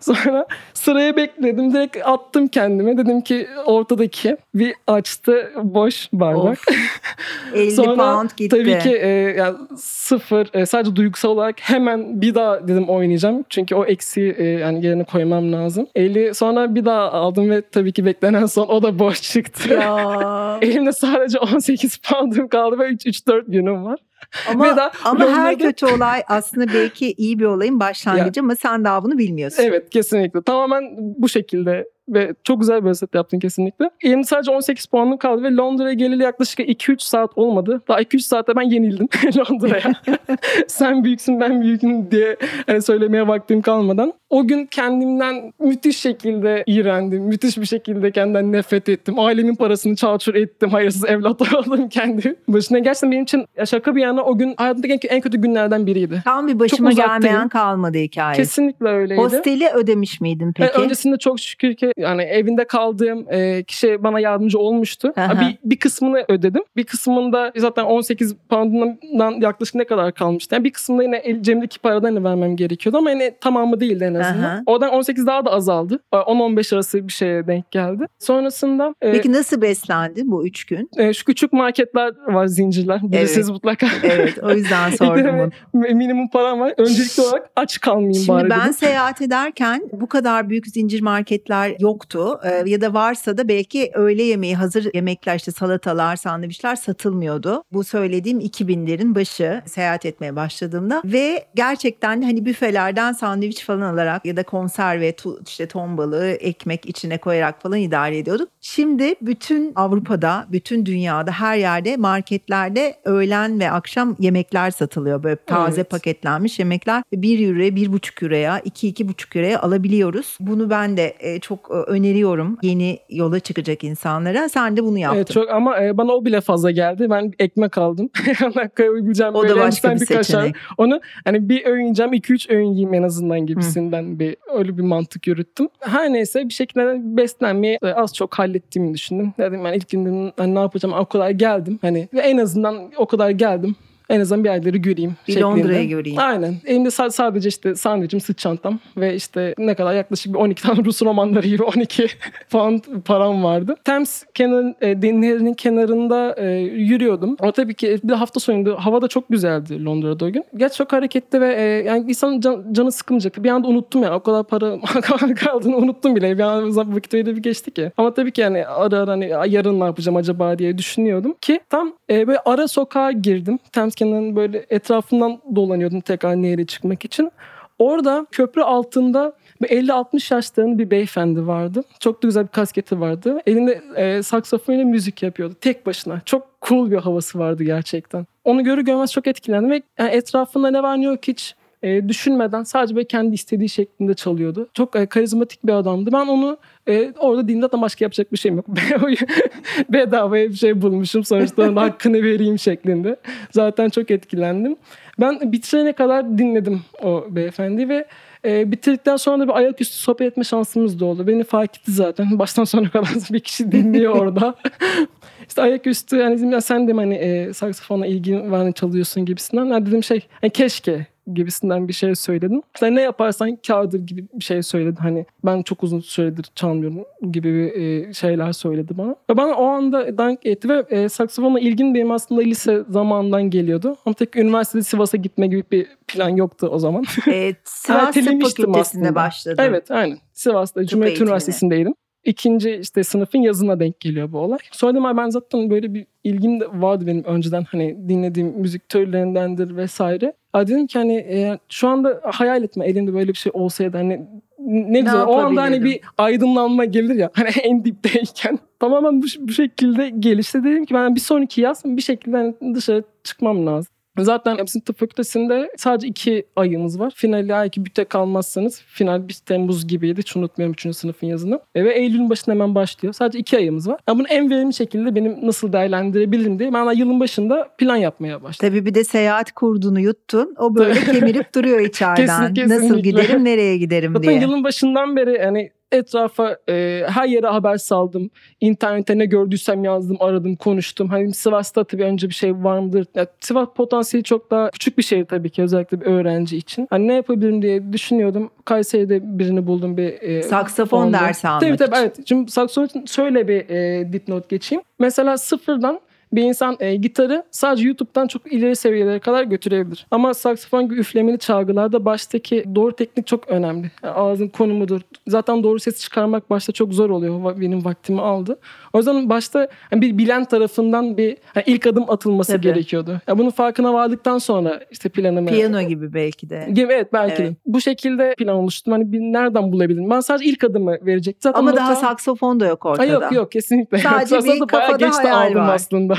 Sonra 0.00 0.46
sıraya 0.74 1.16
bekledim. 1.16 1.72
Direkt 1.72 1.96
attım 2.04 2.48
kendime. 2.48 2.96
Dedim 2.98 3.20
ki 3.20 3.46
ortadaki 3.66 4.36
bir 4.54 4.74
açtı 4.86 5.52
boş 5.62 6.08
bardak. 6.12 6.58
Of. 6.58 6.64
50 7.54 7.70
Sonra 7.70 7.94
pound 7.94 8.30
gitti. 8.36 8.48
Tabii 8.48 8.78
ki 8.78 8.96
e, 8.96 9.08
yani 9.38 9.56
sıfır 9.76 10.48
e, 10.54 10.66
sadece 10.66 10.96
duygusal 10.96 11.28
olarak 11.28 11.56
hemen 11.60 12.20
bir 12.20 12.34
daha 12.34 12.68
dedim 12.68 12.88
oynayacağım. 12.88 13.44
Çünkü 13.48 13.74
o 13.74 13.84
eksiği 13.84 14.34
e, 14.38 14.44
yani 14.44 14.86
yerine 14.86 15.04
koymam 15.04 15.52
lazım. 15.52 15.86
50 15.94 16.34
sonra 16.34 16.74
bir 16.74 16.84
daha 16.84 17.12
aldım 17.12 17.50
ve 17.50 17.62
tabii 17.62 17.92
ki 17.92 18.06
beklenen 18.06 18.46
son 18.46 18.68
o 18.68 18.82
da 18.82 18.98
boş 18.98 19.22
çıktı. 19.22 19.74
Ya. 19.74 20.58
Elimde 20.62 20.92
sadece 21.06 21.38
18 21.54 21.96
poundum 21.98 22.48
kaldı 22.48 22.78
ve 22.78 22.88
3-4 22.88 23.44
günüm 23.50 23.84
var. 23.84 24.00
Ama, 24.50 24.64
Ve 24.64 24.76
daha 24.76 24.90
ama 25.04 25.26
her 25.26 25.52
Londra'da- 25.52 25.58
kötü 25.58 25.86
olay 25.86 26.22
aslında 26.28 26.66
belki 26.74 27.12
iyi 27.12 27.38
bir 27.38 27.44
olayın 27.44 27.80
başlangıcı 27.80 28.40
ama 28.40 28.56
sen 28.56 28.84
daha 28.84 29.04
bunu 29.04 29.18
bilmiyorsun. 29.18 29.62
Evet 29.62 29.90
kesinlikle. 29.90 30.42
Tamamen 30.42 30.84
bu 30.98 31.28
şekilde 31.28 31.88
ve 32.08 32.34
çok 32.44 32.60
güzel 32.60 32.84
bir 32.84 32.90
özet 32.90 33.14
yaptın 33.14 33.38
kesinlikle. 33.38 33.90
Elimde 34.02 34.24
sadece 34.24 34.50
18 34.50 34.86
puanım 34.86 35.16
kaldı 35.16 35.42
ve 35.42 35.54
Londra'ya 35.54 35.92
geleli 35.92 36.22
yaklaşık 36.22 36.58
2-3 36.58 37.04
saat 37.04 37.30
olmadı. 37.38 37.82
Daha 37.88 38.02
2-3 38.02 38.18
saatte 38.18 38.56
ben 38.56 38.62
yenildim 38.62 39.08
Londra'ya. 39.36 39.92
Sen 40.68 41.04
büyüksün 41.04 41.40
ben 41.40 41.62
büyüküm 41.62 42.10
diye 42.10 42.36
hani 42.66 42.82
söylemeye 42.82 43.28
vaktim 43.28 43.62
kalmadan. 43.62 44.12
O 44.30 44.46
gün 44.46 44.66
kendimden 44.66 45.52
müthiş 45.60 45.98
şekilde 45.98 46.64
iğrendim. 46.66 47.22
Müthiş 47.22 47.58
bir 47.58 47.66
şekilde 47.66 48.10
kendimden 48.10 48.52
nefret 48.52 48.88
ettim. 48.88 49.18
Ailemin 49.18 49.54
parasını 49.54 49.96
çarçur 49.96 50.34
ettim. 50.34 50.70
Hayırsız 50.70 51.04
evlat 51.04 51.42
oldum 51.54 51.88
kendi 51.88 52.36
başına. 52.48 52.78
Gerçekten 52.78 53.10
benim 53.12 53.22
için 53.22 53.46
şaka 53.64 53.96
bir 53.96 54.02
yana 54.02 54.22
o 54.24 54.38
gün 54.38 54.54
hayatımdaki 54.56 55.08
en, 55.08 55.20
kötü 55.20 55.38
günlerden 55.38 55.86
biriydi. 55.86 56.22
Tam 56.24 56.48
bir 56.48 56.58
başıma 56.58 56.92
gelmeyen 56.92 57.48
kalmadı 57.48 57.98
hikaye. 57.98 58.36
Kesinlikle 58.36 58.88
öyleydi. 58.88 59.22
Hosteli 59.22 59.68
ödemiş 59.68 60.20
miydin 60.20 60.48
E, 60.48 60.52
peki? 60.56 60.78
Öncesinde 60.78 61.16
çok 61.16 61.40
şükür 61.40 61.74
ki 61.74 61.92
yani 61.96 62.22
evinde 62.22 62.64
kaldığım 62.64 63.26
e, 63.32 63.62
kişi 63.62 64.02
bana 64.04 64.20
yardımcı 64.20 64.58
olmuştu. 64.58 65.12
Aha. 65.16 65.40
Bir, 65.40 65.58
bir 65.70 65.76
kısmını 65.78 66.24
ödedim. 66.28 66.62
Bir 66.76 66.84
kısmında 66.84 67.52
zaten 67.56 67.84
18 67.84 68.36
pound'dan 68.48 69.40
yaklaşık 69.40 69.74
ne 69.74 69.84
kadar 69.84 70.12
kalmıştı. 70.14 70.54
Yani 70.54 70.64
bir 70.64 70.70
kısmında 70.72 71.02
yine 71.02 71.16
el, 71.16 71.42
cebimdeki 71.42 71.78
paradan 71.78 72.24
vermem 72.24 72.56
gerekiyordu 72.56 72.98
ama 72.98 73.10
yine 73.10 73.38
tamamı 73.38 73.80
değildi 73.80 74.04
en 74.04 74.14
azından. 74.14 74.44
Aha. 74.44 74.62
Oradan 74.66 74.90
18 74.90 75.26
daha 75.26 75.44
da 75.44 75.50
azaldı. 75.50 75.98
10-15 76.12 76.74
arası 76.74 77.08
bir 77.08 77.12
şeye 77.12 77.46
denk 77.46 77.70
geldi. 77.70 78.06
Sonrasında 78.18 78.94
e, 79.02 79.12
Peki 79.12 79.32
nasıl 79.32 79.62
beslendin 79.62 80.30
bu 80.30 80.46
üç 80.46 80.64
gün? 80.64 80.90
e, 80.96 81.12
şu 81.12 81.24
küçük 81.24 81.52
marketler 81.52 82.12
var 82.26 82.46
zincirler. 82.46 83.00
Bilirsiniz 83.02 83.50
mutlaka. 83.50 83.86
Evet 84.02 84.38
o 84.42 84.50
yüzden 84.50 84.90
sordum 84.98 85.50
bunu. 85.74 85.84
Minimum 85.94 86.28
param 86.28 86.60
var. 86.60 86.74
Öncelikli 86.76 87.22
olarak 87.22 87.50
aç 87.56 87.80
kalmayayım 87.80 88.14
Şimdi 88.14 88.28
bari 88.28 88.50
ben 88.50 88.60
dedim. 88.60 88.72
seyahat 88.72 89.22
ederken 89.22 89.82
bu 89.92 90.06
kadar 90.08 90.48
büyük 90.50 90.66
zincir 90.66 91.00
marketler 91.02 91.76
yoktu. 91.88 92.40
Ee, 92.44 92.62
ya 92.66 92.80
da 92.80 92.94
varsa 92.94 93.38
da 93.38 93.48
belki 93.48 93.90
öğle 93.94 94.22
yemeği 94.22 94.56
hazır 94.56 94.84
yemekler 94.94 95.36
işte 95.36 95.52
salatalar, 95.52 96.16
sandviçler 96.16 96.76
satılmıyordu. 96.76 97.62
Bu 97.72 97.84
söylediğim 97.84 98.40
2000'lerin 98.40 99.14
başı 99.14 99.62
seyahat 99.66 100.06
etmeye 100.06 100.36
başladığımda 100.36 101.02
ve 101.04 101.44
gerçekten 101.54 102.22
hani 102.22 102.44
büfelerden 102.44 103.12
sandviç 103.12 103.64
falan 103.64 103.80
alarak 103.80 104.26
ya 104.26 104.36
da 104.36 104.42
konserve 104.42 105.10
tu- 105.10 105.38
işte 105.46 105.66
ton 105.66 105.98
balığı 105.98 106.30
ekmek 106.30 106.86
içine 106.86 107.18
koyarak 107.18 107.62
falan 107.62 107.78
idare 107.78 108.18
ediyorduk. 108.18 108.48
Şimdi 108.60 109.14
bütün 109.22 109.72
Avrupa'da, 109.76 110.46
bütün 110.52 110.86
dünyada 110.86 111.30
her 111.32 111.56
yerde 111.56 111.96
marketlerde 111.96 112.94
öğlen 113.04 113.60
ve 113.60 113.70
akşam 113.70 114.16
yemekler 114.18 114.70
satılıyor. 114.70 115.22
Böyle 115.22 115.36
taze 115.46 115.80
Evet. 115.80 115.90
paketlenmiş 115.90 116.58
yemekler 116.58 117.02
1 117.12 117.48
euroya, 117.48 117.68
1,5 117.68 118.22
euroya, 118.22 118.58
2-2,5 118.58 119.36
euroya 119.36 119.60
alabiliyoruz. 119.62 120.36
Bunu 120.40 120.70
ben 120.70 120.96
de 120.96 121.14
e, 121.20 121.40
çok 121.40 121.70
e, 121.70 121.73
öneriyorum 121.82 122.58
yeni 122.62 122.98
yola 123.10 123.40
çıkacak 123.40 123.84
insanlara. 123.84 124.48
Sen 124.48 124.76
de 124.76 124.84
bunu 124.84 124.98
yaptın. 124.98 125.16
Evet 125.16 125.30
çok 125.30 125.50
ama 125.50 125.84
e, 125.84 125.96
bana 125.96 126.12
o 126.12 126.24
bile 126.24 126.40
fazla 126.40 126.70
geldi. 126.70 127.06
Ben 127.10 127.32
ekmek 127.38 127.78
aldım. 127.78 128.10
Koyabileceğim 128.76 129.34
o 129.34 129.42
böyle 129.42 129.54
da 129.54 129.60
başka 129.60 129.94
bir 129.94 130.00
bir 130.00 130.06
kaşar. 130.06 130.22
seçenek. 130.22 130.56
Onu 130.78 131.00
hani 131.24 131.48
bir 131.48 131.66
öğün 131.66 131.82
yiyeceğim 131.82 132.12
2-3 132.12 132.54
öğün 132.54 132.68
yiyeyim 132.68 132.94
en 132.94 133.02
azından 133.02 133.46
gibisinden 133.46 134.18
bir 134.18 134.36
öyle 134.54 134.78
bir 134.78 134.82
mantık 134.82 135.26
yürüttüm. 135.26 135.68
Her 135.80 136.12
neyse 136.12 136.48
bir 136.48 136.54
şekilde 136.54 137.16
beslenmeyi 137.16 137.78
e, 137.82 137.86
az 137.86 138.14
çok 138.14 138.34
hallettiğimi 138.34 138.94
düşündüm. 138.94 139.32
Dedim 139.38 139.64
ben 139.64 139.72
ilk 139.72 139.88
günden 139.88 140.32
hani 140.36 140.54
ne 140.54 140.58
yapacağım 140.58 140.94
o 140.98 141.06
kadar 141.06 141.30
geldim. 141.30 141.78
Hani 141.82 142.08
ve 142.14 142.20
en 142.20 142.38
azından 142.38 142.90
o 142.96 143.06
kadar 143.06 143.30
geldim. 143.30 143.76
En 144.10 144.20
azından 144.20 144.44
bir 144.44 144.48
yerleri 144.48 144.82
göreyim 144.82 145.16
Bir 145.28 145.32
şeklinde. 145.32 145.46
Londra'yı 145.48 145.88
göreyim. 145.88 146.18
Aynen. 146.18 146.54
Elimde 146.66 146.88
sa- 146.88 147.10
sadece 147.10 147.48
işte 147.48 147.74
sandviçim, 147.74 148.20
sırt 148.20 148.38
çantam 148.38 148.78
ve 148.96 149.14
işte 149.14 149.54
ne 149.58 149.74
kadar 149.74 149.94
yaklaşık 149.94 150.32
bir 150.34 150.38
12 150.38 150.62
tane 150.62 150.78
Rus 150.84 151.02
romanları 151.02 151.46
gibi 151.46 151.62
12 151.62 152.06
pound 152.50 152.80
param 153.04 153.44
vardı. 153.44 153.74
Thames 153.84 154.24
kenar, 154.34 154.74
e, 154.80 155.02
denizlerinin 155.02 155.54
kenarında 155.54 156.34
e, 156.38 156.46
yürüyordum. 156.60 157.36
Ama 157.40 157.52
tabii 157.52 157.74
ki 157.74 157.98
bir 158.04 158.12
hafta 158.12 158.40
sonuydu. 158.40 158.76
Hava 158.78 159.02
da 159.02 159.08
çok 159.08 159.28
güzeldi 159.28 159.84
Londra'da 159.84 160.24
o 160.24 160.30
gün. 160.32 160.44
Gerçi 160.56 160.76
çok 160.78 160.92
hareketli 160.92 161.40
ve 161.40 161.54
e, 161.54 161.62
yani 161.62 162.04
insanın 162.10 162.40
can- 162.40 162.72
canı 162.72 162.92
sıkılmayacak. 162.92 163.44
Bir 163.44 163.50
anda 163.50 163.68
unuttum 163.68 164.02
ya. 164.02 164.14
O 164.16 164.20
kadar 164.20 164.44
para 164.44 164.76
kaldığını 165.34 165.76
unuttum 165.76 166.16
bile. 166.16 166.38
Bir 166.38 166.42
an 166.42 166.76
vakit 166.94 167.14
öyle 167.14 167.36
bir 167.36 167.42
geçti 167.42 167.70
ki. 167.70 167.92
Ama 167.96 168.14
tabii 168.14 168.32
ki 168.32 168.40
yani 168.40 168.66
ara 168.66 168.98
ara 168.98 169.10
hani 169.10 169.32
yarın 169.48 169.80
ne 169.80 169.84
yapacağım 169.84 170.16
acaba 170.16 170.58
diye 170.58 170.78
düşünüyordum 170.78 171.34
ki 171.40 171.60
tam 171.70 171.92
e, 172.10 172.26
böyle 172.26 172.38
ara 172.44 172.68
sokağa 172.68 173.12
girdim. 173.12 173.58
Thames 173.72 173.93
kenarının 173.94 174.36
böyle 174.36 174.66
etrafından 174.70 175.40
dolanıyordum 175.56 176.00
tekrar 176.00 176.42
nehre 176.42 176.66
çıkmak 176.66 177.04
için. 177.04 177.30
Orada 177.78 178.26
köprü 178.32 178.62
altında 178.62 179.32
bir 179.62 179.68
50-60 179.68 180.34
yaşlarında 180.34 180.78
bir 180.78 180.90
beyefendi 180.90 181.46
vardı. 181.46 181.84
Çok 182.00 182.22
da 182.22 182.28
güzel 182.28 182.42
bir 182.42 182.48
kasketi 182.48 183.00
vardı. 183.00 183.40
Elinde 183.46 183.82
e, 183.96 184.22
saksafonuyla 184.22 184.84
müzik 184.84 185.22
yapıyordu 185.22 185.54
tek 185.60 185.86
başına. 185.86 186.20
Çok 186.24 186.46
cool 186.62 186.90
bir 186.90 186.96
havası 186.96 187.38
vardı 187.38 187.64
gerçekten. 187.64 188.26
Onu 188.44 188.64
görür 188.64 188.82
görmez 188.82 189.12
çok 189.12 189.26
etkilendim 189.26 189.70
ve 189.70 189.82
yani 189.98 190.10
etrafında 190.10 190.70
ne 190.70 190.82
var 190.82 191.00
ne 191.00 191.04
yok 191.04 191.28
hiç 191.28 191.54
e, 191.84 192.08
düşünmeden 192.08 192.62
sadece 192.62 192.96
böyle 192.96 193.06
kendi 193.06 193.34
istediği 193.34 193.68
şeklinde 193.68 194.14
çalıyordu. 194.14 194.68
Çok 194.74 194.96
e, 194.96 195.06
karizmatik 195.06 195.66
bir 195.66 195.72
adamdı. 195.72 196.10
Ben 196.12 196.26
onu 196.26 196.58
e, 196.88 197.12
orada 197.18 197.48
dinle 197.48 197.60
zaten 197.60 197.82
başka 197.82 198.04
yapacak 198.04 198.32
bir 198.32 198.38
şeyim 198.38 198.56
yok. 198.56 198.66
Bedavaya 199.88 200.48
bir 200.48 200.54
şey 200.54 200.82
bulmuşum. 200.82 201.24
Sonuçta 201.24 201.62
onun 201.62 201.76
hakkını 201.76 202.22
vereyim 202.22 202.58
şeklinde. 202.58 203.16
Zaten 203.50 203.88
çok 203.88 204.10
etkilendim. 204.10 204.76
Ben 205.20 205.52
bitirene 205.52 205.92
kadar 205.92 206.38
dinledim 206.38 206.82
o 207.02 207.24
beyefendi 207.30 207.88
ve 207.88 208.04
e, 208.44 208.72
bitirdikten 208.72 209.16
sonra 209.16 209.38
da 209.38 209.48
bir 209.48 209.56
ayaküstü 209.56 209.96
sohbet 209.96 210.26
etme 210.26 210.44
şansımız 210.44 211.00
da 211.00 211.04
oldu. 211.04 211.26
Beni 211.26 211.44
fark 211.44 211.76
etti 211.76 211.92
zaten. 211.92 212.38
Baştan 212.38 212.64
sona 212.64 212.90
kadar 212.90 213.08
bir 213.32 213.40
kişi 213.40 213.72
dinliyor 213.72 214.16
orada. 214.16 214.54
işte 215.48 215.62
ayaküstü 215.62 216.16
yani 216.16 216.62
sen 216.62 216.88
de 216.88 216.92
mi 216.92 217.00
hani 217.00 217.14
e, 217.14 217.52
saksafona 217.52 218.06
ilgin 218.06 218.50
var 218.50 218.58
hani 218.58 218.74
çalıyorsun 218.74 219.26
gibisinden. 219.26 219.64
Yani 219.64 219.86
dedim 219.86 220.04
şey 220.04 220.26
hani 220.40 220.50
keşke 220.50 221.13
gibisinden 221.32 221.88
bir 221.88 221.92
şey 221.92 222.14
söyledim. 222.14 222.62
İşte 222.74 222.94
ne 222.94 223.00
yaparsan 223.00 223.56
kârdır 223.66 223.98
gibi 223.98 224.24
bir 224.34 224.44
şey 224.44 224.62
söyledi. 224.62 225.00
Hani 225.00 225.26
ben 225.44 225.62
çok 225.62 225.82
uzun 225.82 226.00
süredir 226.00 226.46
çalmıyorum 226.54 227.04
gibi 227.32 227.54
bir 227.54 227.82
e, 227.82 228.12
şeyler 228.12 228.52
söyledi 228.52 228.98
bana. 228.98 229.16
Ve 229.30 229.36
bana 229.36 229.54
o 229.54 229.64
anda 229.64 230.18
dank 230.18 230.46
etti 230.46 230.68
ve 230.68 230.84
e, 230.90 231.08
saksafona 231.08 231.60
ilgin 231.60 231.94
benim 231.94 232.10
aslında 232.10 232.40
lise 232.40 232.82
zamanından 232.88 233.50
geliyordu. 233.50 233.96
Ama 234.06 234.14
tek 234.14 234.36
üniversitede 234.36 234.82
Sivas'a 234.82 235.16
gitme 235.16 235.46
gibi 235.46 235.64
bir 235.72 235.86
plan 236.08 236.28
yoktu 236.28 236.68
o 236.72 236.78
zaman. 236.78 237.04
Evet, 237.26 237.56
Sivas 237.64 238.14
Tıp 238.14 238.24
Fakültesi'nde 238.24 238.78
aslında. 238.80 239.14
başladın. 239.14 239.62
Evet 239.62 239.90
aynen. 239.90 240.18
Sivas'ta 240.32 240.86
Cumhuriyet 240.86 241.10
eğitimine. 241.10 241.28
Üniversitesi'ndeydim. 241.28 241.94
İkinci 242.24 242.70
işte 242.82 243.04
sınıfın 243.04 243.38
yazına 243.38 243.80
denk 243.80 244.00
geliyor 244.00 244.32
bu 244.32 244.38
olay. 244.38 244.58
Sonra 244.72 244.92
dedim 244.92 245.06
"Ay 245.06 245.16
ben 245.16 245.28
zaten 245.30 245.70
böyle 245.70 245.94
bir 245.94 246.06
ilgim 246.24 246.60
de 246.60 246.66
vardı 246.74 247.06
benim 247.06 247.24
önceden 247.24 247.64
hani 247.64 248.08
dinlediğim 248.08 248.48
müzik 248.48 248.88
türlerindendir 248.88 249.76
vesaire. 249.76 250.32
Ya 250.56 250.66
dedim 250.66 250.86
ki 250.86 250.98
hani 250.98 251.14
e, 251.14 251.58
şu 251.68 251.88
anda 251.88 252.20
hayal 252.24 252.62
etme 252.62 252.86
elimde 252.86 253.14
böyle 253.14 253.28
bir 253.28 253.38
şey 253.38 253.52
olsaydı 253.54 253.96
hani 253.96 254.20
ne 254.66 255.00
güzel. 255.00 255.24
o 255.26 255.36
anda 255.38 255.62
hani 255.62 255.84
bir 255.84 256.00
aydınlanma 256.18 256.84
gelir 256.84 257.14
ya 257.14 257.30
hani 257.34 257.48
en 257.62 257.84
dipteyken. 257.84 258.58
Tamamen 258.80 259.22
bu, 259.22 259.26
bu 259.40 259.52
şekilde 259.52 260.10
gelişti. 260.10 260.64
Dedim 260.64 260.84
ki 260.84 260.94
ben 260.94 261.14
bir 261.14 261.20
sonraki 261.20 261.60
yaz 261.60 261.82
bir 261.84 262.02
şekilde 262.02 262.36
hani 262.36 262.74
dışarı 262.74 263.04
çıkmam 263.24 263.66
lazım. 263.66 263.93
Zaten 264.18 264.56
tıp 264.80 264.98
fakültesinde 264.98 265.70
sadece 265.76 266.06
iki 266.08 266.44
ayımız 266.56 267.00
var. 267.00 267.12
Finali 267.16 267.52
eğer 267.52 267.68
ki 267.70 267.84
büte 267.84 268.04
kalmazsanız 268.04 268.82
final 268.86 269.28
1 269.28 269.34
Temmuz 269.46 269.86
gibiydi. 269.86 270.18
Hiç 270.20 270.36
unutmuyorum 270.36 270.72
3. 270.86 270.96
sınıfın 270.96 271.26
yazını. 271.26 271.60
E, 271.74 271.84
ve 271.84 271.94
Eylül'ün 271.94 272.30
başında 272.30 272.54
hemen 272.54 272.74
başlıyor. 272.74 273.14
Sadece 273.14 273.38
iki 273.38 273.56
ayımız 273.56 273.88
var. 273.88 274.00
Yani 274.08 274.18
bunu 274.18 274.26
en 274.28 274.50
verimli 274.50 274.74
şekilde 274.74 275.14
benim 275.14 275.46
nasıl 275.46 275.72
değerlendirebilirim 275.72 276.58
diye 276.58 276.72
ben 276.72 276.92
yılın 276.92 277.20
başında 277.20 277.68
plan 277.78 277.96
yapmaya 277.96 278.42
başladım. 278.42 278.68
Tabii 278.74 278.86
bir 278.86 278.94
de 278.94 279.04
seyahat 279.04 279.52
kurdunu 279.52 280.00
yuttun. 280.00 280.54
O 280.58 280.74
böyle 280.74 281.00
kemirip 281.00 281.54
duruyor 281.54 281.80
içeriden. 281.88 282.54
Kesin- 282.54 282.68
Nasıl 282.68 282.80
kesinlikle. 282.80 283.10
giderim, 283.10 283.44
nereye 283.44 283.76
giderim 283.76 284.12
Zaten 284.12 284.30
diye. 284.30 284.40
yılın 284.40 284.64
başından 284.64 285.16
beri 285.16 285.38
hani 285.44 285.70
etrafa 285.94 286.56
e, 286.68 287.02
her 287.08 287.26
yere 287.28 287.46
haber 287.46 287.76
saldım. 287.76 288.30
İnternette 288.60 289.18
ne 289.18 289.26
gördüysem 289.26 289.84
yazdım, 289.84 290.16
aradım, 290.20 290.56
konuştum. 290.56 291.08
Hani 291.08 291.34
Sivas'ta 291.34 291.84
tabii 291.84 292.04
önce 292.04 292.28
bir 292.28 292.34
şey 292.34 292.54
var 292.54 292.78
mıdır? 292.78 293.06
Ya, 293.14 293.26
Sivas 293.40 293.68
potansiyeli 293.76 294.24
çok 294.24 294.50
daha 294.50 294.70
küçük 294.70 294.98
bir 294.98 295.02
şehir 295.02 295.24
tabii 295.24 295.50
ki 295.50 295.62
özellikle 295.62 296.00
bir 296.00 296.06
öğrenci 296.06 296.56
için. 296.56 296.86
Hani 296.90 297.08
ne 297.08 297.14
yapabilirim 297.14 297.62
diye 297.62 297.92
düşünüyordum. 297.92 298.50
Kayseri'de 298.64 299.38
birini 299.38 299.66
buldum 299.66 299.96
bir 299.96 300.22
e, 300.22 300.42
Saksafon 300.42 301.02
fonda. 301.02 301.20
dersi 301.20 301.48
almak 301.48 301.60
Tabii 301.60 301.76
tabii 301.76 301.90
için. 301.90 302.00
evet. 302.02 302.16
Şimdi 302.28 302.50
saksafon 302.50 302.86
için 302.86 303.04
şöyle 303.06 303.48
bir 303.48 303.68
e, 303.68 304.12
dipnot 304.12 304.48
geçeyim. 304.48 304.82
Mesela 304.98 305.38
sıfırdan 305.38 306.00
bir 306.36 306.42
insan 306.42 306.76
e, 306.80 306.96
gitarı 306.96 307.42
sadece 307.50 307.86
YouTube'dan 307.86 308.26
çok 308.26 308.52
ileri 308.52 308.76
seviyelere 308.76 309.18
kadar 309.18 309.42
götürebilir. 309.44 310.06
Ama 310.10 310.34
saksafon 310.34 310.84
gibi 310.84 310.94
üflemeli 311.00 311.38
çalgılarda 311.38 312.04
baştaki 312.04 312.64
doğru 312.74 312.92
teknik 312.96 313.26
çok 313.26 313.48
önemli. 313.48 313.90
Yani 314.04 314.14
ağzın 314.14 314.48
konumudur. 314.48 315.00
Zaten 315.28 315.62
doğru 315.62 315.78
ses 315.80 316.00
çıkarmak 316.00 316.50
başta 316.50 316.72
çok 316.72 316.92
zor 316.94 317.10
oluyor. 317.10 317.60
Benim 317.60 317.84
vaktimi 317.84 318.20
aldı. 318.20 318.58
O 318.92 318.98
yüzden 318.98 319.28
başta 319.30 319.68
hani 319.90 320.00
bir 320.02 320.18
bilen 320.18 320.44
tarafından 320.44 321.16
bir 321.16 321.36
hani 321.54 321.64
ilk 321.66 321.86
adım 321.86 322.10
atılması 322.10 322.52
Tabii. 322.52 322.62
gerekiyordu. 322.62 323.20
Ya 323.28 323.38
bunun 323.38 323.50
farkına 323.50 323.94
vardıktan 323.94 324.38
sonra 324.38 324.80
işte 324.90 325.08
planımı 325.08 325.48
Piyano 325.48 325.82
gibi 325.82 326.14
belki 326.14 326.50
de. 326.50 326.68
gibi 326.72 326.92
evet 326.92 327.12
belki 327.12 327.42
Evet. 327.42 327.52
de. 327.52 327.56
Bu 327.66 327.80
şekilde 327.80 328.34
plan 328.38 328.56
oluştum. 328.56 328.92
Hani 328.92 329.12
bir 329.12 329.18
nereden 329.20 329.72
bulabilirim? 329.72 330.10
Ben 330.10 330.20
sadece 330.20 330.44
ilk 330.50 330.64
adımı 330.64 330.96
verecektim. 331.02 331.40
Zaten 331.42 331.58
Ama 331.60 331.76
daha 331.76 331.96
saksafon 331.96 332.60
da 332.60 332.66
yok 332.66 332.86
ortada. 332.86 333.06
yok 333.06 333.32
yok 333.32 333.52
kesinlikle. 333.52 333.98
Sadece 333.98 334.36
bir 334.36 334.60
kafada 334.66 335.10
hayal 335.10 335.46
aldım 335.48 335.60
var. 335.60 335.74
aslında. 335.74 336.14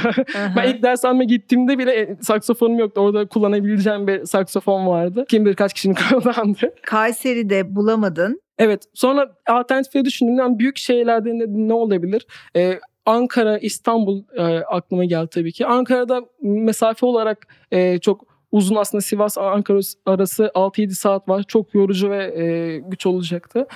Ben 0.55 0.74
ilk 0.74 0.83
ders 0.83 1.05
almaya 1.05 1.25
gittiğimde 1.25 1.77
bile 1.77 1.91
e, 1.91 2.17
saksafonum 2.21 2.79
yoktu. 2.79 3.01
Orada 3.01 3.27
kullanabileceğim 3.27 4.07
bir 4.07 4.25
saksafon 4.25 4.88
vardı. 4.88 5.25
Kim 5.29 5.45
bilir 5.45 5.55
kaç 5.55 5.74
kişinin 5.74 5.95
kullandı. 6.09 6.74
Kayseri'de 6.81 7.75
bulamadın. 7.75 8.41
Evet 8.57 8.83
sonra 8.93 9.31
alternatifleri 9.50 10.05
düşündüm. 10.05 10.35
Yani 10.35 10.59
büyük 10.59 10.77
şehirlerde 10.77 11.29
ne, 11.29 11.43
ne 11.47 11.74
olabilir? 11.74 12.27
Ee, 12.55 12.79
Ankara, 13.05 13.57
İstanbul 13.57 14.24
e, 14.38 14.43
aklıma 14.57 15.05
geldi 15.05 15.27
tabii 15.33 15.51
ki. 15.51 15.65
Ankara'da 15.65 16.21
mesafe 16.41 17.05
olarak 17.05 17.47
e, 17.71 18.00
çok 18.00 18.24
uzun 18.51 18.75
aslında 18.75 19.01
Sivas 19.01 19.38
Ankara 19.38 19.79
arası 20.05 20.51
6-7 20.55 20.89
saat 20.91 21.29
var. 21.29 21.43
Çok 21.43 21.75
yorucu 21.75 22.09
ve 22.09 22.41
e, 22.43 22.77
güç 22.77 23.05
olacaktı. 23.05 23.67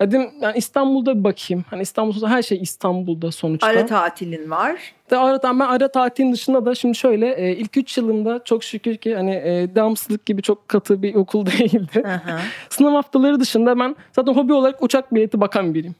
Dedim 0.00 0.30
yani 0.40 0.58
İstanbul'da 0.58 1.18
bir 1.18 1.24
bakayım. 1.24 1.64
Hani 1.70 1.82
İstanbul'da 1.82 2.30
her 2.30 2.42
şey 2.42 2.58
İstanbul'da 2.62 3.32
sonuçta. 3.32 3.66
Ara 3.66 3.86
tatilin 3.86 4.50
var. 4.50 4.94
De 5.10 5.16
aradan 5.16 5.60
ben 5.60 5.66
ara 5.66 5.88
tatilin 5.92 6.32
dışında 6.32 6.66
da 6.66 6.74
şimdi 6.74 6.94
şöyle 6.94 7.32
e, 7.34 7.56
ilk 7.56 7.76
3 7.76 7.98
yılımda 7.98 8.40
çok 8.44 8.64
şükür 8.64 8.96
ki 8.96 9.14
hani 9.14 9.34
e, 9.34 9.74
devamsızlık 9.74 10.26
gibi 10.26 10.42
çok 10.42 10.68
katı 10.68 11.02
bir 11.02 11.14
okul 11.14 11.46
değildi. 11.58 12.02
Aha. 12.06 12.38
Sınav 12.68 12.92
haftaları 12.92 13.40
dışında 13.40 13.78
ben 13.78 13.96
zaten 14.12 14.32
hobi 14.34 14.52
olarak 14.52 14.82
uçak 14.82 15.14
bileti 15.14 15.40
bakan 15.40 15.74
biriyim. 15.74 15.94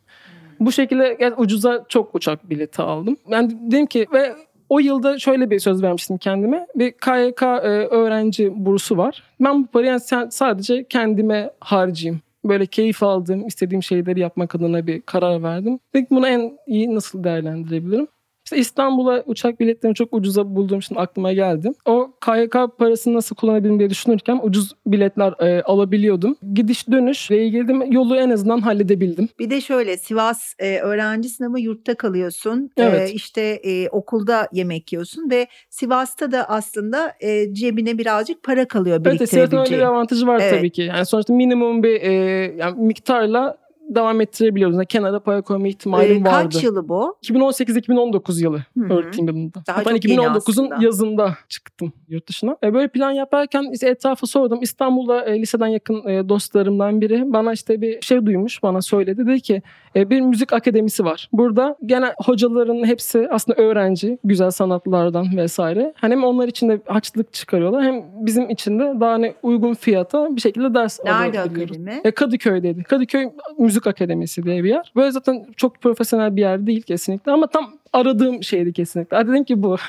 Bu 0.60 0.72
şekilde 0.72 1.16
yani 1.20 1.34
ucuza 1.34 1.84
çok 1.88 2.14
uçak 2.14 2.50
bileti 2.50 2.82
aldım. 2.82 3.16
Ben 3.30 3.50
dedim 3.50 3.86
ki 3.86 4.06
ve 4.12 4.34
o 4.68 4.78
yılda 4.78 5.18
şöyle 5.18 5.50
bir 5.50 5.58
söz 5.58 5.82
vermiştim 5.82 6.18
kendime. 6.18 6.66
Bir 6.74 6.92
KYK 6.92 7.42
e, 7.42 7.46
öğrenci 7.90 8.52
bursu 8.56 8.96
var. 8.96 9.22
Ben 9.40 9.62
bu 9.62 9.66
parayı 9.66 9.98
yani 10.10 10.32
sadece 10.32 10.84
kendime 10.84 11.50
harcayayım. 11.60 12.20
Böyle 12.48 12.66
keyif 12.66 13.02
aldığım, 13.02 13.46
istediğim 13.46 13.82
şeyleri 13.82 14.20
yapmak 14.20 14.54
adına 14.54 14.86
bir 14.86 15.02
karar 15.02 15.42
verdim. 15.42 15.80
Dedik 15.94 16.10
bunu 16.10 16.28
en 16.28 16.58
iyi 16.66 16.94
nasıl 16.94 17.24
değerlendirebilirim? 17.24 18.08
İşte 18.46 18.56
İstanbul'a 18.58 19.22
uçak 19.26 19.60
biletlerini 19.60 19.94
çok 19.94 20.14
ucuza 20.14 20.56
bulduğum 20.56 20.78
için 20.78 20.94
aklıma 20.94 21.32
geldi. 21.32 21.70
O 21.84 22.10
KYK 22.24 22.52
parasını 22.78 23.14
nasıl 23.14 23.36
kullanabilirim 23.36 23.78
diye 23.78 23.90
düşünürken 23.90 24.40
ucuz 24.42 24.72
biletler 24.86 25.34
e, 25.40 25.62
alabiliyordum. 25.62 26.36
Gidiş 26.54 26.88
dönüşle 26.90 27.46
ilgili 27.46 27.68
de 27.68 27.72
yolu 27.90 28.16
en 28.16 28.30
azından 28.30 28.58
halledebildim. 28.60 29.28
Bir 29.38 29.50
de 29.50 29.60
şöyle 29.60 29.96
Sivas 29.96 30.54
e, 30.58 30.78
öğrencisin 30.78 31.44
ama 31.44 31.58
yurtta 31.58 31.94
kalıyorsun. 31.94 32.70
Evet. 32.76 33.10
E, 33.10 33.12
işte 33.12 33.42
e, 33.42 33.88
okulda 33.88 34.48
yemek 34.52 34.92
yiyorsun 34.92 35.30
ve 35.30 35.46
Sivas'ta 35.70 36.32
da 36.32 36.48
aslında 36.48 37.12
e, 37.20 37.54
cebine 37.54 37.98
birazcık 37.98 38.42
para 38.42 38.68
kalıyor 38.68 39.00
Evet, 39.06 39.28
seyahatin 39.30 39.36
öyle 39.36 39.46
bir 39.46 39.50
biriktirebileceğin. 39.56 39.82
avantajı 39.92 40.26
var 40.26 40.40
Evet. 40.42 40.54
tabii 40.58 40.70
ki. 40.70 40.82
Yani 40.82 41.06
sonuçta 41.06 41.32
minimum 41.34 41.82
bir 41.82 42.00
e, 42.00 42.12
yani 42.58 42.80
miktarla 42.82 43.58
devam 43.88 44.20
ettirebiliyoruz. 44.20 44.76
Yani 44.76 44.86
kenara 44.86 45.20
para 45.20 45.42
koyma 45.42 45.68
ihtimalim 45.68 46.24
vardı. 46.24 46.48
kaç 46.52 46.64
yılı 46.64 46.88
bu? 46.88 47.16
2018-2019 47.24 48.42
yılı 48.42 48.64
öğretim 48.90 49.26
yılında. 49.26 49.62
Daha 49.66 49.82
yeni 49.82 49.98
2019'un 49.98 50.36
aslında. 50.36 50.84
yazında 50.84 51.34
çıktım 51.48 51.92
yurt 52.08 52.28
dışına. 52.28 52.56
E, 52.64 52.74
böyle 52.74 52.88
plan 52.88 53.10
yaparken 53.10 53.70
işte 53.72 53.88
etrafı 53.88 54.26
sordum. 54.26 54.58
İstanbul'da 54.62 55.24
e, 55.24 55.40
liseden 55.40 55.66
yakın 55.66 56.08
e, 56.08 56.28
dostlarımdan 56.28 57.00
biri 57.00 57.32
bana 57.32 57.52
işte 57.52 57.80
bir 57.80 58.02
şey 58.02 58.26
duymuş 58.26 58.62
bana 58.62 58.82
söyledi. 58.82 59.26
Dedi 59.26 59.40
ki 59.40 59.62
e, 59.96 60.10
bir 60.10 60.20
müzik 60.20 60.52
akademisi 60.52 61.04
var. 61.04 61.28
Burada 61.32 61.76
gene 61.86 62.06
hocaların 62.24 62.86
hepsi 62.86 63.28
aslında 63.30 63.62
öğrenci 63.62 64.18
güzel 64.24 64.50
sanatlardan 64.50 65.36
vesaire. 65.36 65.92
Hani 65.96 66.12
hem 66.12 66.24
onlar 66.24 66.48
için 66.48 66.68
de 66.68 66.80
harçlık 66.86 67.32
çıkarıyorlar 67.32 67.84
hem 67.84 68.04
bizim 68.26 68.50
için 68.50 68.78
de 68.78 68.94
daha 69.00 69.12
hani 69.12 69.34
uygun 69.42 69.74
fiyata 69.74 70.36
bir 70.36 70.40
şekilde 70.40 70.74
ders 70.74 71.00
Nerede 71.04 71.40
alabiliyoruz. 71.40 71.76
akademi? 71.76 72.00
E, 72.04 72.10
Kadıköy'deydi. 72.10 72.82
Kadıköy 72.82 73.26
Müzik 73.58 73.75
Akademisi 73.84 74.42
diye 74.42 74.64
bir 74.64 74.68
yer. 74.68 74.92
Böyle 74.96 75.10
zaten 75.10 75.46
çok 75.56 75.80
profesyonel 75.80 76.36
bir 76.36 76.40
yer 76.40 76.66
değil 76.66 76.82
kesinlikle 76.82 77.32
ama 77.32 77.46
tam 77.46 77.72
aradığım 77.96 78.42
şeydi 78.42 78.72
kesinlikle. 78.72 79.16
Dedim 79.28 79.44
ki 79.44 79.62
bu. 79.62 79.76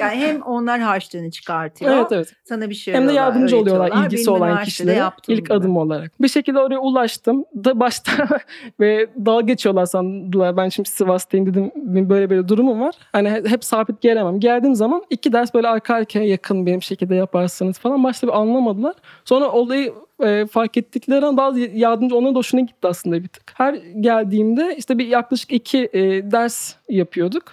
Yani 0.00 0.16
hem 0.16 0.42
onlar 0.42 0.80
harçlığını 0.80 1.30
çıkartıyor. 1.30 1.92
evet 1.96 2.06
evet. 2.12 2.32
Sana 2.44 2.70
bir 2.70 2.74
şey 2.74 2.94
Hem 2.94 3.08
de 3.08 3.12
yardımcı 3.12 3.56
oluyorlar 3.58 4.04
ilgisi 4.04 4.26
Benim 4.26 4.42
olan 4.42 4.64
kişilere 4.64 5.10
ilk 5.28 5.44
gibi. 5.44 5.54
adım 5.54 5.76
olarak. 5.76 6.22
Bir 6.22 6.28
şekilde 6.28 6.58
oraya 6.60 6.78
ulaştım. 6.78 7.44
Da 7.54 7.80
başta 7.80 8.12
ve 8.80 9.06
dalga 9.26 9.40
geçiyorlar 9.46 9.86
sandılar. 9.86 10.56
Ben 10.56 10.68
şimdi 10.68 10.88
Sivas'tayım 10.88 11.46
dedim. 11.46 11.70
Böyle 12.08 12.30
böyle 12.30 12.48
durumum 12.48 12.80
var. 12.80 12.94
Hani 13.12 13.30
he- 13.30 13.44
hep 13.46 13.64
sabit 13.64 14.00
gelemem. 14.00 14.40
Geldiğim 14.40 14.74
zaman 14.74 15.02
iki 15.10 15.32
ders 15.32 15.54
böyle 15.54 15.68
arka 15.68 15.94
arkaya 15.94 16.24
yakın 16.26 16.66
benim 16.66 16.82
şekilde 16.82 17.14
yaparsınız 17.14 17.78
falan. 17.78 18.04
Başta 18.04 18.26
bir 18.26 18.32
anlamadılar. 18.40 18.94
Sonra 19.24 19.48
olayı 19.52 19.92
e, 20.22 20.46
fark 20.46 20.76
ettikleri 20.76 21.26
an 21.26 21.36
daha 21.36 21.52
yardımcı 21.74 22.16
onların 22.16 22.34
da 22.34 22.38
hoşuna 22.38 22.60
gitti 22.60 22.88
aslında 22.88 23.22
bir 23.22 23.28
tık. 23.28 23.52
Her 23.54 23.74
geldiğimde 24.00 24.74
işte 24.78 24.98
bir 24.98 25.06
yaklaşık 25.06 25.52
iki 25.52 25.88
e, 25.92 26.00
ders 26.32 26.74
yapıyorduk. 26.88 27.43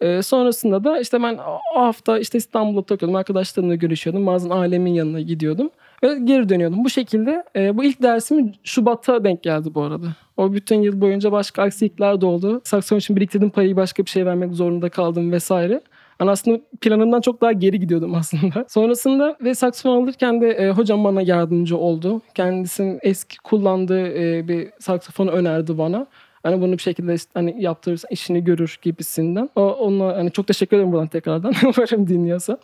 E, 0.00 0.22
sonrasında 0.22 0.84
da 0.84 1.00
işte 1.00 1.22
ben 1.22 1.38
o 1.74 1.80
hafta 1.80 2.18
işte 2.18 2.38
İstanbul'da 2.38 2.86
takıyordum. 2.86 3.16
Arkadaşlarımla 3.16 3.74
görüşüyordum. 3.74 4.26
Bazen 4.26 4.50
ailemin 4.50 4.94
yanına 4.94 5.20
gidiyordum. 5.20 5.70
Ve 6.02 6.18
geri 6.24 6.48
dönüyordum. 6.48 6.84
Bu 6.84 6.90
şekilde 6.90 7.44
e, 7.56 7.76
bu 7.76 7.84
ilk 7.84 8.02
dersim 8.02 8.52
Şubat'a 8.64 9.24
denk 9.24 9.42
geldi 9.42 9.74
bu 9.74 9.82
arada. 9.82 10.06
O 10.36 10.52
bütün 10.52 10.82
yıl 10.82 11.00
boyunca 11.00 11.32
başka 11.32 11.62
aksilikler 11.62 12.20
de 12.20 12.26
oldu. 12.26 12.60
Saksafon 12.64 12.98
için 12.98 13.16
biriktirdiğim 13.16 13.50
parayı 13.50 13.76
başka 13.76 14.04
bir 14.04 14.10
şey 14.10 14.26
vermek 14.26 14.52
zorunda 14.52 14.88
kaldım 14.88 15.32
vesaire. 15.32 15.80
Ben 16.20 16.26
aslında 16.26 16.60
planımdan 16.80 17.20
çok 17.20 17.40
daha 17.40 17.52
geri 17.52 17.80
gidiyordum 17.80 18.14
aslında. 18.18 18.64
Sonrasında 18.68 19.36
ve 19.40 19.54
saksafon 19.54 20.02
alırken 20.02 20.40
de 20.40 20.48
e, 20.48 20.70
hocam 20.70 21.04
bana 21.04 21.22
yardımcı 21.22 21.76
oldu. 21.76 22.20
Kendisinin 22.34 22.98
eski 23.02 23.38
kullandığı 23.38 24.08
e, 24.08 24.48
bir 24.48 24.68
saksafonu 24.80 25.30
önerdi 25.30 25.78
bana. 25.78 26.06
Hani 26.44 26.60
bunu 26.60 26.72
bir 26.72 26.82
şekilde 26.82 27.16
hani 27.34 27.62
yaptırırsan 27.62 28.08
işini 28.10 28.44
görür 28.44 28.78
gibisinden. 28.82 29.50
O, 29.56 29.62
ona 29.62 30.16
hani 30.16 30.30
çok 30.30 30.46
teşekkür 30.46 30.76
ederim 30.76 30.92
buradan 30.92 31.06
tekrardan. 31.06 31.54
Umarım 31.64 32.06
dinliyorsa. 32.06 32.58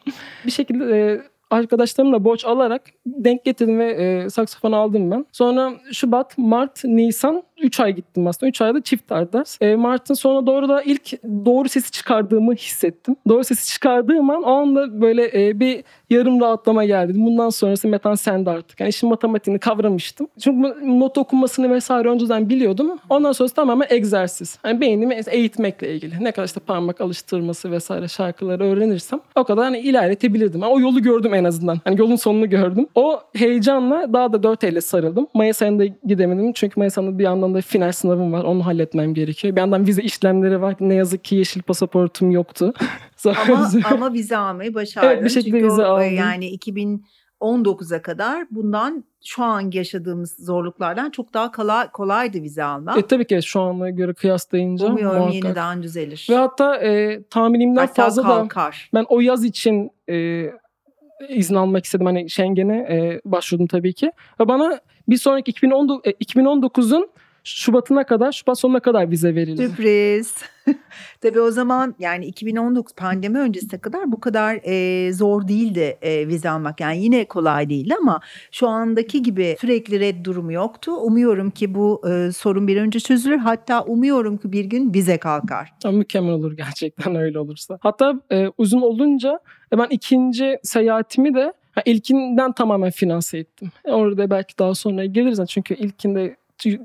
Bir 0.47 0.51
şekilde 0.51 0.85
e, 0.85 1.23
arkadaşlarımla 1.51 2.25
borç 2.25 2.45
alarak 2.45 2.83
denk 3.07 3.45
getirdim 3.45 3.79
ve 3.79 3.91
e, 3.93 4.31
saksafon 4.31 4.73
aldım 4.73 5.11
ben. 5.11 5.27
Sonra 5.33 5.73
Şubat, 5.93 6.39
Mart, 6.39 6.85
Nisan 6.85 7.43
3 7.63 7.81
ay 7.81 7.95
gittim 7.95 8.27
aslında. 8.27 8.49
3 8.49 8.61
ayda 8.61 8.83
çift 8.83 9.11
ders. 9.11 9.59
E, 9.61 9.77
Mart'ın 9.77 10.15
sonuna 10.15 10.47
doğru 10.47 10.69
da 10.69 10.83
ilk 10.83 11.23
doğru 11.23 11.69
sesi 11.69 11.91
çıkardığımı 11.91 12.55
hissettim. 12.55 13.17
Doğru 13.29 13.45
sesi 13.45 13.73
çıkardığım 13.73 14.31
an 14.31 14.43
o 14.43 14.53
anda 14.53 15.01
böyle 15.01 15.49
e, 15.49 15.61
bir 15.61 15.85
yarım 16.11 16.41
rahatlama 16.41 16.85
geldi. 16.85 17.13
Bundan 17.17 17.51
sonrası 17.51 17.89
metan 17.89 18.15
sende 18.15 18.51
artık. 18.51 18.81
Yani 18.81 18.89
işin 18.89 19.09
matematiğini 19.09 19.59
kavramıştım. 19.59 20.29
Çünkü 20.41 20.75
not 20.99 21.19
okunmasını 21.19 21.71
vesaire 21.71 22.09
önceden 22.09 22.49
biliyordum. 22.49 22.99
Ondan 23.09 23.33
sonrası 23.33 23.55
tamamen 23.55 23.87
egzersiz. 23.91 24.59
Yani 24.65 24.81
beynimi 24.81 25.21
eğitmekle 25.31 25.95
ilgili. 25.95 26.25
Ne 26.25 26.33
kadar 26.33 26.47
işte 26.47 26.61
parmak 26.61 27.01
alıştırması 27.01 27.71
vesaire 27.71 28.09
şarkıları 28.09 28.65
öğrenirsem 28.65 29.21
o 29.35 29.45
kadar 29.45 29.65
hani 29.65 29.79
ilerletebilirdim. 29.79 30.61
Yani 30.61 30.73
o 30.73 30.81
yolu 30.81 31.03
gördüm 31.03 31.35
en 31.35 31.40
azından. 31.45 31.81
Hani 31.85 32.01
yolun 32.01 32.17
sonunu 32.17 32.51
gördüm. 32.51 32.87
O 32.95 33.21
heyecanla 33.35 34.13
daha 34.13 34.33
da 34.33 34.43
dört 34.43 34.65
elle 34.65 34.81
sarıldım. 34.81 35.27
Mayıs 35.35 35.63
ayında 35.63 35.87
gidemedim. 35.87 36.53
Çünkü 36.53 36.81
Mayıs 36.81 36.99
ayında 36.99 37.19
bir 37.19 37.25
yandan 37.25 37.55
da 37.55 37.61
final 37.61 37.93
sınavım 37.93 38.33
var. 38.33 38.45
Onu 38.45 38.67
halletmem 38.67 39.15
gerekiyor. 39.15 39.57
Bir 39.57 39.61
yandan 39.61 39.87
vize 39.87 40.03
işlemleri 40.03 40.61
var. 40.63 40.75
Ne 40.81 40.95
yazık 40.95 41.25
ki 41.25 41.37
yeşil 41.37 41.63
pasaportum 41.63 42.31
yoktu. 42.31 42.75
Ama, 43.49 43.71
ama 43.85 44.13
vize 44.13 44.37
almayı 44.37 44.75
başardın. 44.75 45.09
Evet, 45.09 45.25
bir 45.25 45.29
şekilde 45.29 45.51
Çünkü 45.61 45.67
vize 45.73 45.83
o, 45.83 45.85
aldım. 45.85 46.15
Yani 46.17 46.57
2019'a 47.41 48.03
kadar 48.03 48.47
bundan 48.51 49.05
şu 49.25 49.45
an 49.45 49.71
yaşadığımız 49.75 50.37
zorluklardan 50.45 51.11
çok 51.11 51.35
daha 51.35 51.51
kolay, 51.51 51.89
kolaydı 51.91 52.43
vize 52.43 52.65
almak. 52.65 52.99
E 52.99 53.07
tabii 53.07 53.27
ki 53.27 53.41
şu 53.43 53.61
anla 53.61 53.91
göre 53.91 54.15
kıyaslayınca 54.15 54.87
Umuyorum 54.87 55.17
muhakkak. 55.19 55.35
yeniden 55.45 55.83
düzelir. 55.83 56.27
Ve 56.31 56.35
hatta 56.37 56.77
e, 56.77 57.23
tahminimden 57.23 57.81
Hatta 57.81 58.03
fazla 58.03 58.23
da 58.23 58.27
kalkar. 58.29 58.91
ben 58.95 59.05
o 59.09 59.21
yaz 59.21 59.45
için 59.45 59.91
e, 60.09 60.45
izin 61.29 61.55
almak 61.55 61.85
istedim. 61.85 62.07
Hani 62.07 62.31
Schengen'e 62.31 62.77
e, 62.77 63.21
başvurdum 63.25 63.67
tabii 63.67 63.93
ki. 63.93 64.13
Ve 64.41 64.49
bana 64.49 64.81
bir 65.09 65.17
sonraki 65.17 65.51
2019, 65.51 66.07
e, 66.07 66.11
2019'un 66.11 67.11
Şubat'ına 67.45 68.05
kadar, 68.05 68.33
Şubat 68.33 68.59
sonuna 68.59 68.81
kadar 68.81 69.11
vize 69.11 69.35
verildi. 69.35 69.69
Sürpriz. 69.69 70.35
Tabii 71.21 71.41
o 71.41 71.51
zaman 71.51 71.95
yani 71.99 72.27
2019 72.27 72.93
pandemi 72.95 73.39
öncesine 73.39 73.81
kadar 73.81 74.13
bu 74.13 74.21
kadar 74.21 74.61
e, 74.65 75.13
zor 75.13 75.49
değildi 75.49 75.99
e, 76.03 76.29
vize 76.29 76.51
almak. 76.51 76.81
Yani 76.81 77.03
yine 77.03 77.25
kolay 77.25 77.71
değildi 77.71 77.95
ama 78.01 78.21
şu 78.53 78.69
andaki 78.69 79.23
gibi 79.23 79.57
sürekli 79.61 80.01
red 80.01 80.25
durumu 80.25 80.53
yoktu. 80.53 80.93
Umuyorum 80.93 81.51
ki 81.51 81.75
bu 81.75 82.03
e, 82.09 82.33
sorun 82.33 82.69
bir 82.69 82.77
önce 82.77 83.01
çözülür. 83.01 83.39
Hatta 83.39 83.83
umuyorum 83.85 84.37
ki 84.37 84.53
bir 84.53 84.65
gün 84.65 84.95
vize 84.95 85.19
kalkar. 85.19 85.73
Ya, 85.85 85.91
mükemmel 85.91 86.33
olur 86.33 86.57
gerçekten 86.57 87.15
öyle 87.17 87.39
olursa. 87.39 87.79
Hatta 87.81 88.21
e, 88.33 88.47
uzun 88.59 88.81
olunca 88.81 89.41
e, 89.73 89.79
ben 89.79 89.87
ikinci 89.91 90.59
seyahatimi 90.63 91.35
de 91.35 91.53
ha, 91.73 91.83
ilkinden 91.85 92.53
tamamen 92.53 92.91
finanse 92.91 93.39
ettim. 93.39 93.69
E, 93.85 93.91
orada 93.93 94.31
belki 94.31 94.59
daha 94.59 94.75
sonra 94.75 95.05
geliriz. 95.05 95.41
Çünkü 95.49 95.75
ilkinde 95.75 96.37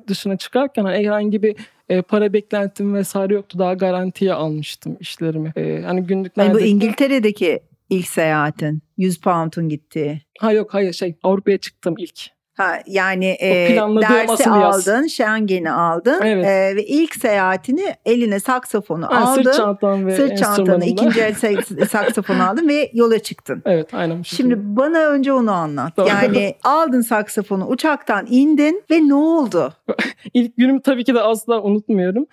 dışına 0.08 0.38
çıkarken 0.38 0.86
hani 0.86 0.98
herhangi 0.98 1.44
bir 1.44 1.56
e, 1.90 2.02
para 2.02 2.34
beklentim 2.34 2.94
vesaire 2.94 3.34
yoktu. 3.34 3.60
Daha 3.60 3.74
garantiye 3.74 4.34
almıştım 4.34 4.98
işlerimi. 5.00 5.54
E, 5.56 5.82
hani 5.86 6.04
günlük 6.04 6.38
Yani 6.38 6.54
bu 6.54 6.60
İngiltere'deki 6.60 7.60
ilk 7.90 8.08
seyahatin 8.08 8.82
100 8.98 9.22
pound'un 9.22 9.70
gittiği. 9.70 10.22
Ha 10.40 10.52
yok 10.52 10.74
hayır 10.74 10.94
şey 10.94 11.16
Avrupa'ya 11.24 11.58
çıktım 11.58 11.96
ilk. 11.98 12.35
Ha, 12.56 12.80
yani 12.88 13.26
e, 13.26 13.76
dersi 14.02 14.34
asıl 14.34 14.62
yaz. 14.62 14.88
aldın, 14.90 15.08
Schengen'i 15.08 15.72
aldın 15.72 16.22
Evet. 16.24 16.46
e, 16.46 16.76
ve 16.76 16.86
ilk 16.86 17.16
seyahatini 17.16 17.96
eline 18.06 18.40
saksafonu 18.40 19.06
Ha, 19.06 19.18
aldın. 19.32 19.42
sırt 19.44 19.56
çantam 19.56 20.06
ve 20.06 20.16
sırt 20.16 20.38
çantanı, 20.38 20.86
ikinci 20.86 21.22
el 21.22 21.34
sa- 21.34 21.86
saksafonu 21.86 22.44
aldın 22.50 22.68
ve 22.68 22.90
yola 22.94 23.20
çıktın. 23.20 23.62
Evet 23.66 23.94
aynen 23.94 24.22
şekilde. 24.22 24.38
Şimdi 24.38 24.56
bana 24.78 25.00
önce 25.00 25.34
onu 25.34 25.52
anlat. 25.52 25.94
Tamam. 25.96 26.12
Yani 26.24 26.56
aldın 26.64 27.02
saksafonu, 27.02 27.68
uçaktan 27.68 28.26
indin 28.30 28.84
ve 28.92 29.08
ne 29.08 29.16
oldu? 29.16 29.74
İlk 30.34 30.58
günümü 30.58 30.82
tabii 30.82 31.04
ki 31.04 31.14
de 31.14 31.22
asla 31.22 31.62
unutmuyorum. 31.62 32.26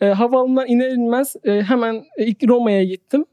E, 0.00 0.06
havaalanından 0.06 0.66
iner 0.66 0.90
inmez 0.90 1.36
e, 1.44 1.62
hemen 1.62 2.04
ilk 2.18 2.48
Roma'ya 2.48 2.84
gittim. 2.84 3.24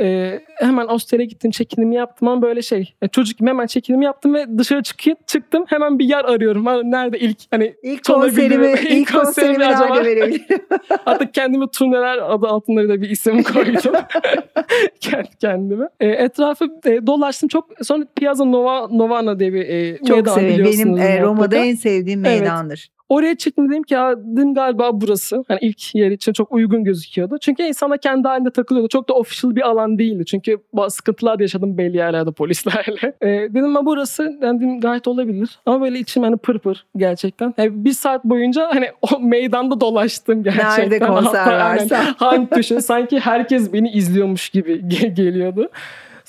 E, 0.00 0.40
hemen 0.58 0.86
Avusturya'ya 0.86 1.26
gittim 1.26 1.50
çekilimi 1.50 1.94
yaptım 1.94 2.28
ama 2.28 2.42
böyle 2.42 2.62
şey 2.62 2.94
e, 3.02 3.08
çocuk 3.08 3.38
gibi 3.38 3.48
hemen 3.50 3.66
çekilimi 3.66 4.04
yaptım 4.04 4.34
ve 4.34 4.58
dışarı 4.58 4.82
çık 4.82 5.26
çıktım 5.26 5.64
hemen 5.68 5.98
bir 5.98 6.04
yer 6.04 6.24
arıyorum. 6.24 6.66
Ha, 6.66 6.80
nerede 6.84 7.18
ilk 7.18 7.38
hani 7.50 7.74
İlk 7.82 8.04
konserimi, 8.04 8.66
İlk 8.82 8.90
ilk 8.90 9.12
konserimi 9.14 9.56
konserimi 9.58 9.66
acaba? 9.66 10.04
verebilirim? 10.04 10.62
Artık 11.06 11.34
kendime 11.34 11.66
turneler 11.66 12.18
adı 12.18 12.46
altında 12.46 12.88
da 12.88 13.02
bir 13.02 13.10
isim 13.10 13.42
koydum. 13.42 13.92
Kendi 15.00 15.36
kendime. 15.40 15.88
E, 16.00 16.08
etrafı 16.08 16.64
e, 16.86 17.06
dolaştım 17.06 17.48
çok. 17.48 17.68
Sonra 17.82 18.04
Piazza 18.16 18.44
Nova, 18.44 18.88
Novana 18.88 19.38
diye 19.38 19.52
bir 19.52 19.68
e, 19.68 19.98
Çok 19.98 20.08
meydan 20.08 20.34
severim. 20.34 20.64
Benim 20.64 20.98
e, 20.98 21.22
Roma'da 21.22 21.56
en 21.56 21.74
sevdiğim 21.74 22.24
Evet. 22.24 22.80
Oraya 23.12 23.34
çıktım 23.34 23.70
dedim 23.70 23.82
ki 23.82 23.94
dedim 24.16 24.54
galiba 24.54 25.00
burası. 25.00 25.44
Hani 25.48 25.58
ilk 25.62 25.94
yer 25.94 26.10
için 26.10 26.32
çok 26.32 26.52
uygun 26.52 26.84
gözüküyordu. 26.84 27.38
Çünkü 27.40 27.62
insana 27.62 27.96
kendi 27.96 28.28
halinde 28.28 28.50
takılıyordu. 28.50 28.88
Çok 28.88 29.08
da 29.08 29.14
official 29.14 29.56
bir 29.56 29.60
alan 29.60 29.98
değildi. 29.98 30.24
Çünkü 30.26 30.58
bazı 30.72 30.96
sıkıntılar 30.96 31.40
yaşadım 31.40 31.78
belli 31.78 31.96
yerlerde 31.96 32.32
polislerle. 32.32 33.12
E, 33.20 33.28
dedim 33.28 33.74
ben 33.74 33.86
burası 33.86 34.38
dedim, 34.42 34.80
gayet 34.80 35.08
olabilir. 35.08 35.58
Ama 35.66 35.80
böyle 35.80 35.98
içim 35.98 36.22
hani 36.22 36.36
pır 36.36 36.58
pır 36.58 36.86
gerçekten. 36.96 37.54
Yani 37.58 37.84
bir 37.84 37.92
saat 37.92 38.24
boyunca 38.24 38.68
hani 38.74 38.86
o 39.12 39.20
meydanda 39.20 39.80
dolaştım 39.80 40.42
gerçekten. 40.42 40.70
Nerede 40.70 40.98
konser 40.98 41.52
varsa. 41.58 42.14
hangi 42.16 42.50
tuşu 42.50 42.82
sanki 42.82 43.20
herkes 43.20 43.72
beni 43.72 43.90
izliyormuş 43.90 44.48
gibi 44.48 44.72
ge- 44.72 45.14
geliyordu. 45.14 45.68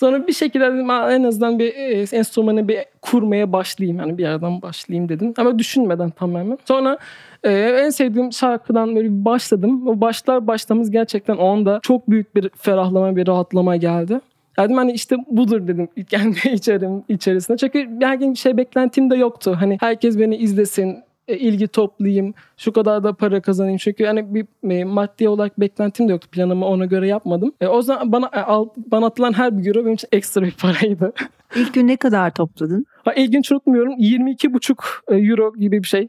Sonra 0.04 0.28
bir 0.28 0.34
şekilde 0.34 0.74
dedim 0.74 0.90
"Aa, 0.90 1.14
en 1.14 1.24
azından 1.24 1.60
bir 1.60 1.74
e, 1.76 2.06
enstrümanı 2.18 2.68
bir 2.68 2.80
kurmaya 3.02 3.54
başlayayım. 3.54 4.00
Yani 4.00 4.18
bir 4.18 4.24
yerden 4.24 4.62
başlayayım 4.62 5.10
dedim. 5.10 5.34
Ama 5.38 5.60
düşünmeden 5.60 6.10
tamamen. 6.10 6.58
Sonra 6.68 6.98
e, 7.44 7.52
en 7.54 7.90
sevdiğim 7.90 8.34
şarkıdan 8.34 8.96
böyle 8.96 9.10
bir 9.10 9.26
başladım. 9.26 9.88
O 9.88 10.02
başlar 10.02 10.48
başlamız 10.48 10.92
gerçekten 10.92 11.38
o 11.38 11.48
anda 11.48 11.80
çok 11.84 12.10
büyük 12.10 12.36
bir 12.36 12.50
ferahlama, 12.58 13.16
bir 13.16 13.28
rahatlama 13.28 13.76
geldi. 13.76 14.20
Dedim 14.60 14.78
hani 14.78 14.92
işte 14.92 15.16
budur 15.28 15.68
dedim 15.68 15.88
kendi 16.10 16.50
içerim 16.54 17.04
içerisinde. 17.10 17.58
Çünkü 17.58 18.00
bir 18.00 18.36
şey 18.36 18.58
beklentim 18.58 19.10
de 19.10 19.16
yoktu. 19.16 19.56
Hani 19.60 19.78
herkes 19.80 20.20
beni 20.20 20.36
izlesin, 20.36 20.98
e, 21.28 21.38
ilgi 21.38 21.68
toplayayım, 21.68 22.34
şu 22.58 22.74
kadar 22.74 23.04
da 23.04 23.14
para 23.14 23.42
kazanayım. 23.42 23.78
Çünkü 23.78 24.06
hani 24.06 24.34
bir 24.34 24.72
e, 24.72 24.84
maddi 24.84 25.30
olarak 25.30 25.60
beklentim 25.60 26.08
de 26.08 26.12
yoktu. 26.12 26.28
Planımı 26.32 26.66
ona 26.66 26.86
göre 26.86 27.08
yapmadım. 27.08 27.54
E, 27.62 27.68
o 27.68 27.82
zaman 27.82 28.12
bana 28.12 28.30
e, 28.34 28.40
al, 28.40 28.70
bana 28.92 29.06
atılan 29.06 29.34
her 29.34 29.58
bir 29.58 29.66
euro 29.66 29.80
benim 29.80 29.94
için 29.94 30.10
ekstra 30.12 30.42
bir 30.42 30.52
paraydı. 30.52 31.14
İlk 31.56 31.74
gün 31.74 31.88
ne 31.88 31.98
kadar 31.98 32.34
topladın? 32.34 32.86
Ha, 33.06 33.14
ilginç 33.14 33.52
unutmuyorum 33.52 33.94
22,5 34.00 35.30
euro 35.30 35.54
gibi 35.54 35.84
bir 35.84 35.88
şey. 35.88 36.08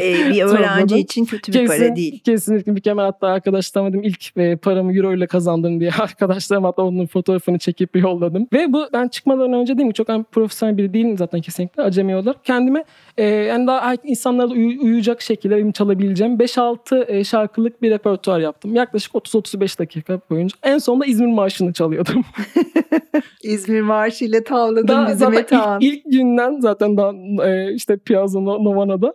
E, 0.00 0.30
bir 0.30 0.42
öğrenci 0.44 0.98
için 0.98 1.24
kötü 1.24 1.52
bir 1.52 1.66
para 1.66 1.96
değil. 1.96 2.20
Kesinlikle 2.24 2.72
mükemmel. 2.72 3.04
Hatta 3.04 3.26
arkadaşlarıma 3.26 3.90
dedim 3.90 4.02
ilk 4.02 4.36
e, 4.36 4.56
paramı 4.56 4.96
euro 4.96 5.14
ile 5.14 5.26
kazandım 5.26 5.80
diye 5.80 5.90
arkadaşlarım 6.00 6.64
hatta 6.64 6.82
onun 6.82 7.06
fotoğrafını 7.06 7.58
çekip 7.58 7.96
yolladım. 7.96 8.48
Ve 8.52 8.72
bu 8.72 8.86
ben 8.92 9.08
çıkmadan 9.08 9.52
önce 9.52 9.78
değil 9.78 9.86
mi 9.86 9.94
çok 9.94 10.08
hani 10.08 10.24
profesyonel 10.24 10.76
biri 10.76 10.94
değilim 10.94 11.18
zaten 11.18 11.40
kesinlikle 11.40 11.82
acemi 11.82 12.16
olarak. 12.16 12.44
Kendime 12.44 12.84
e, 13.18 13.24
yani 13.24 13.66
daha 13.66 13.94
insanlara 14.04 14.50
da 14.50 14.54
uy- 14.54 14.78
uyuyacak 14.78 15.22
şekilde 15.22 15.56
benim 15.56 15.72
çalabileceğim 15.72 16.36
5-6 16.36 17.06
e, 17.10 17.24
şarkılık 17.24 17.82
bir 17.82 17.90
repertuar 17.90 18.40
yaptım. 18.40 18.74
Yaklaşık 18.74 19.12
30-35 19.12 19.78
dakika 19.78 20.20
boyunca. 20.30 20.56
En 20.62 20.78
sonunda 20.78 21.06
İzmir 21.06 21.26
Marşı'nı 21.34 21.72
çalıyordum. 21.72 22.24
İzmir 23.42 23.80
Marşı 23.80 24.24
ile 24.24 24.44
tavladın 24.44 24.88
Daha 24.88 25.06
bizi 25.08 25.16
zaten 25.18 25.34
Metehan. 25.34 25.80
ilk, 25.80 25.94
ilk 26.06 26.06
günden 26.26 26.60
zaten 26.60 26.96
daha 26.96 27.12
e, 27.48 27.72
işte 27.74 27.96
Piazza 27.96 28.40
No- 28.40 28.64
Novana'da 28.64 29.14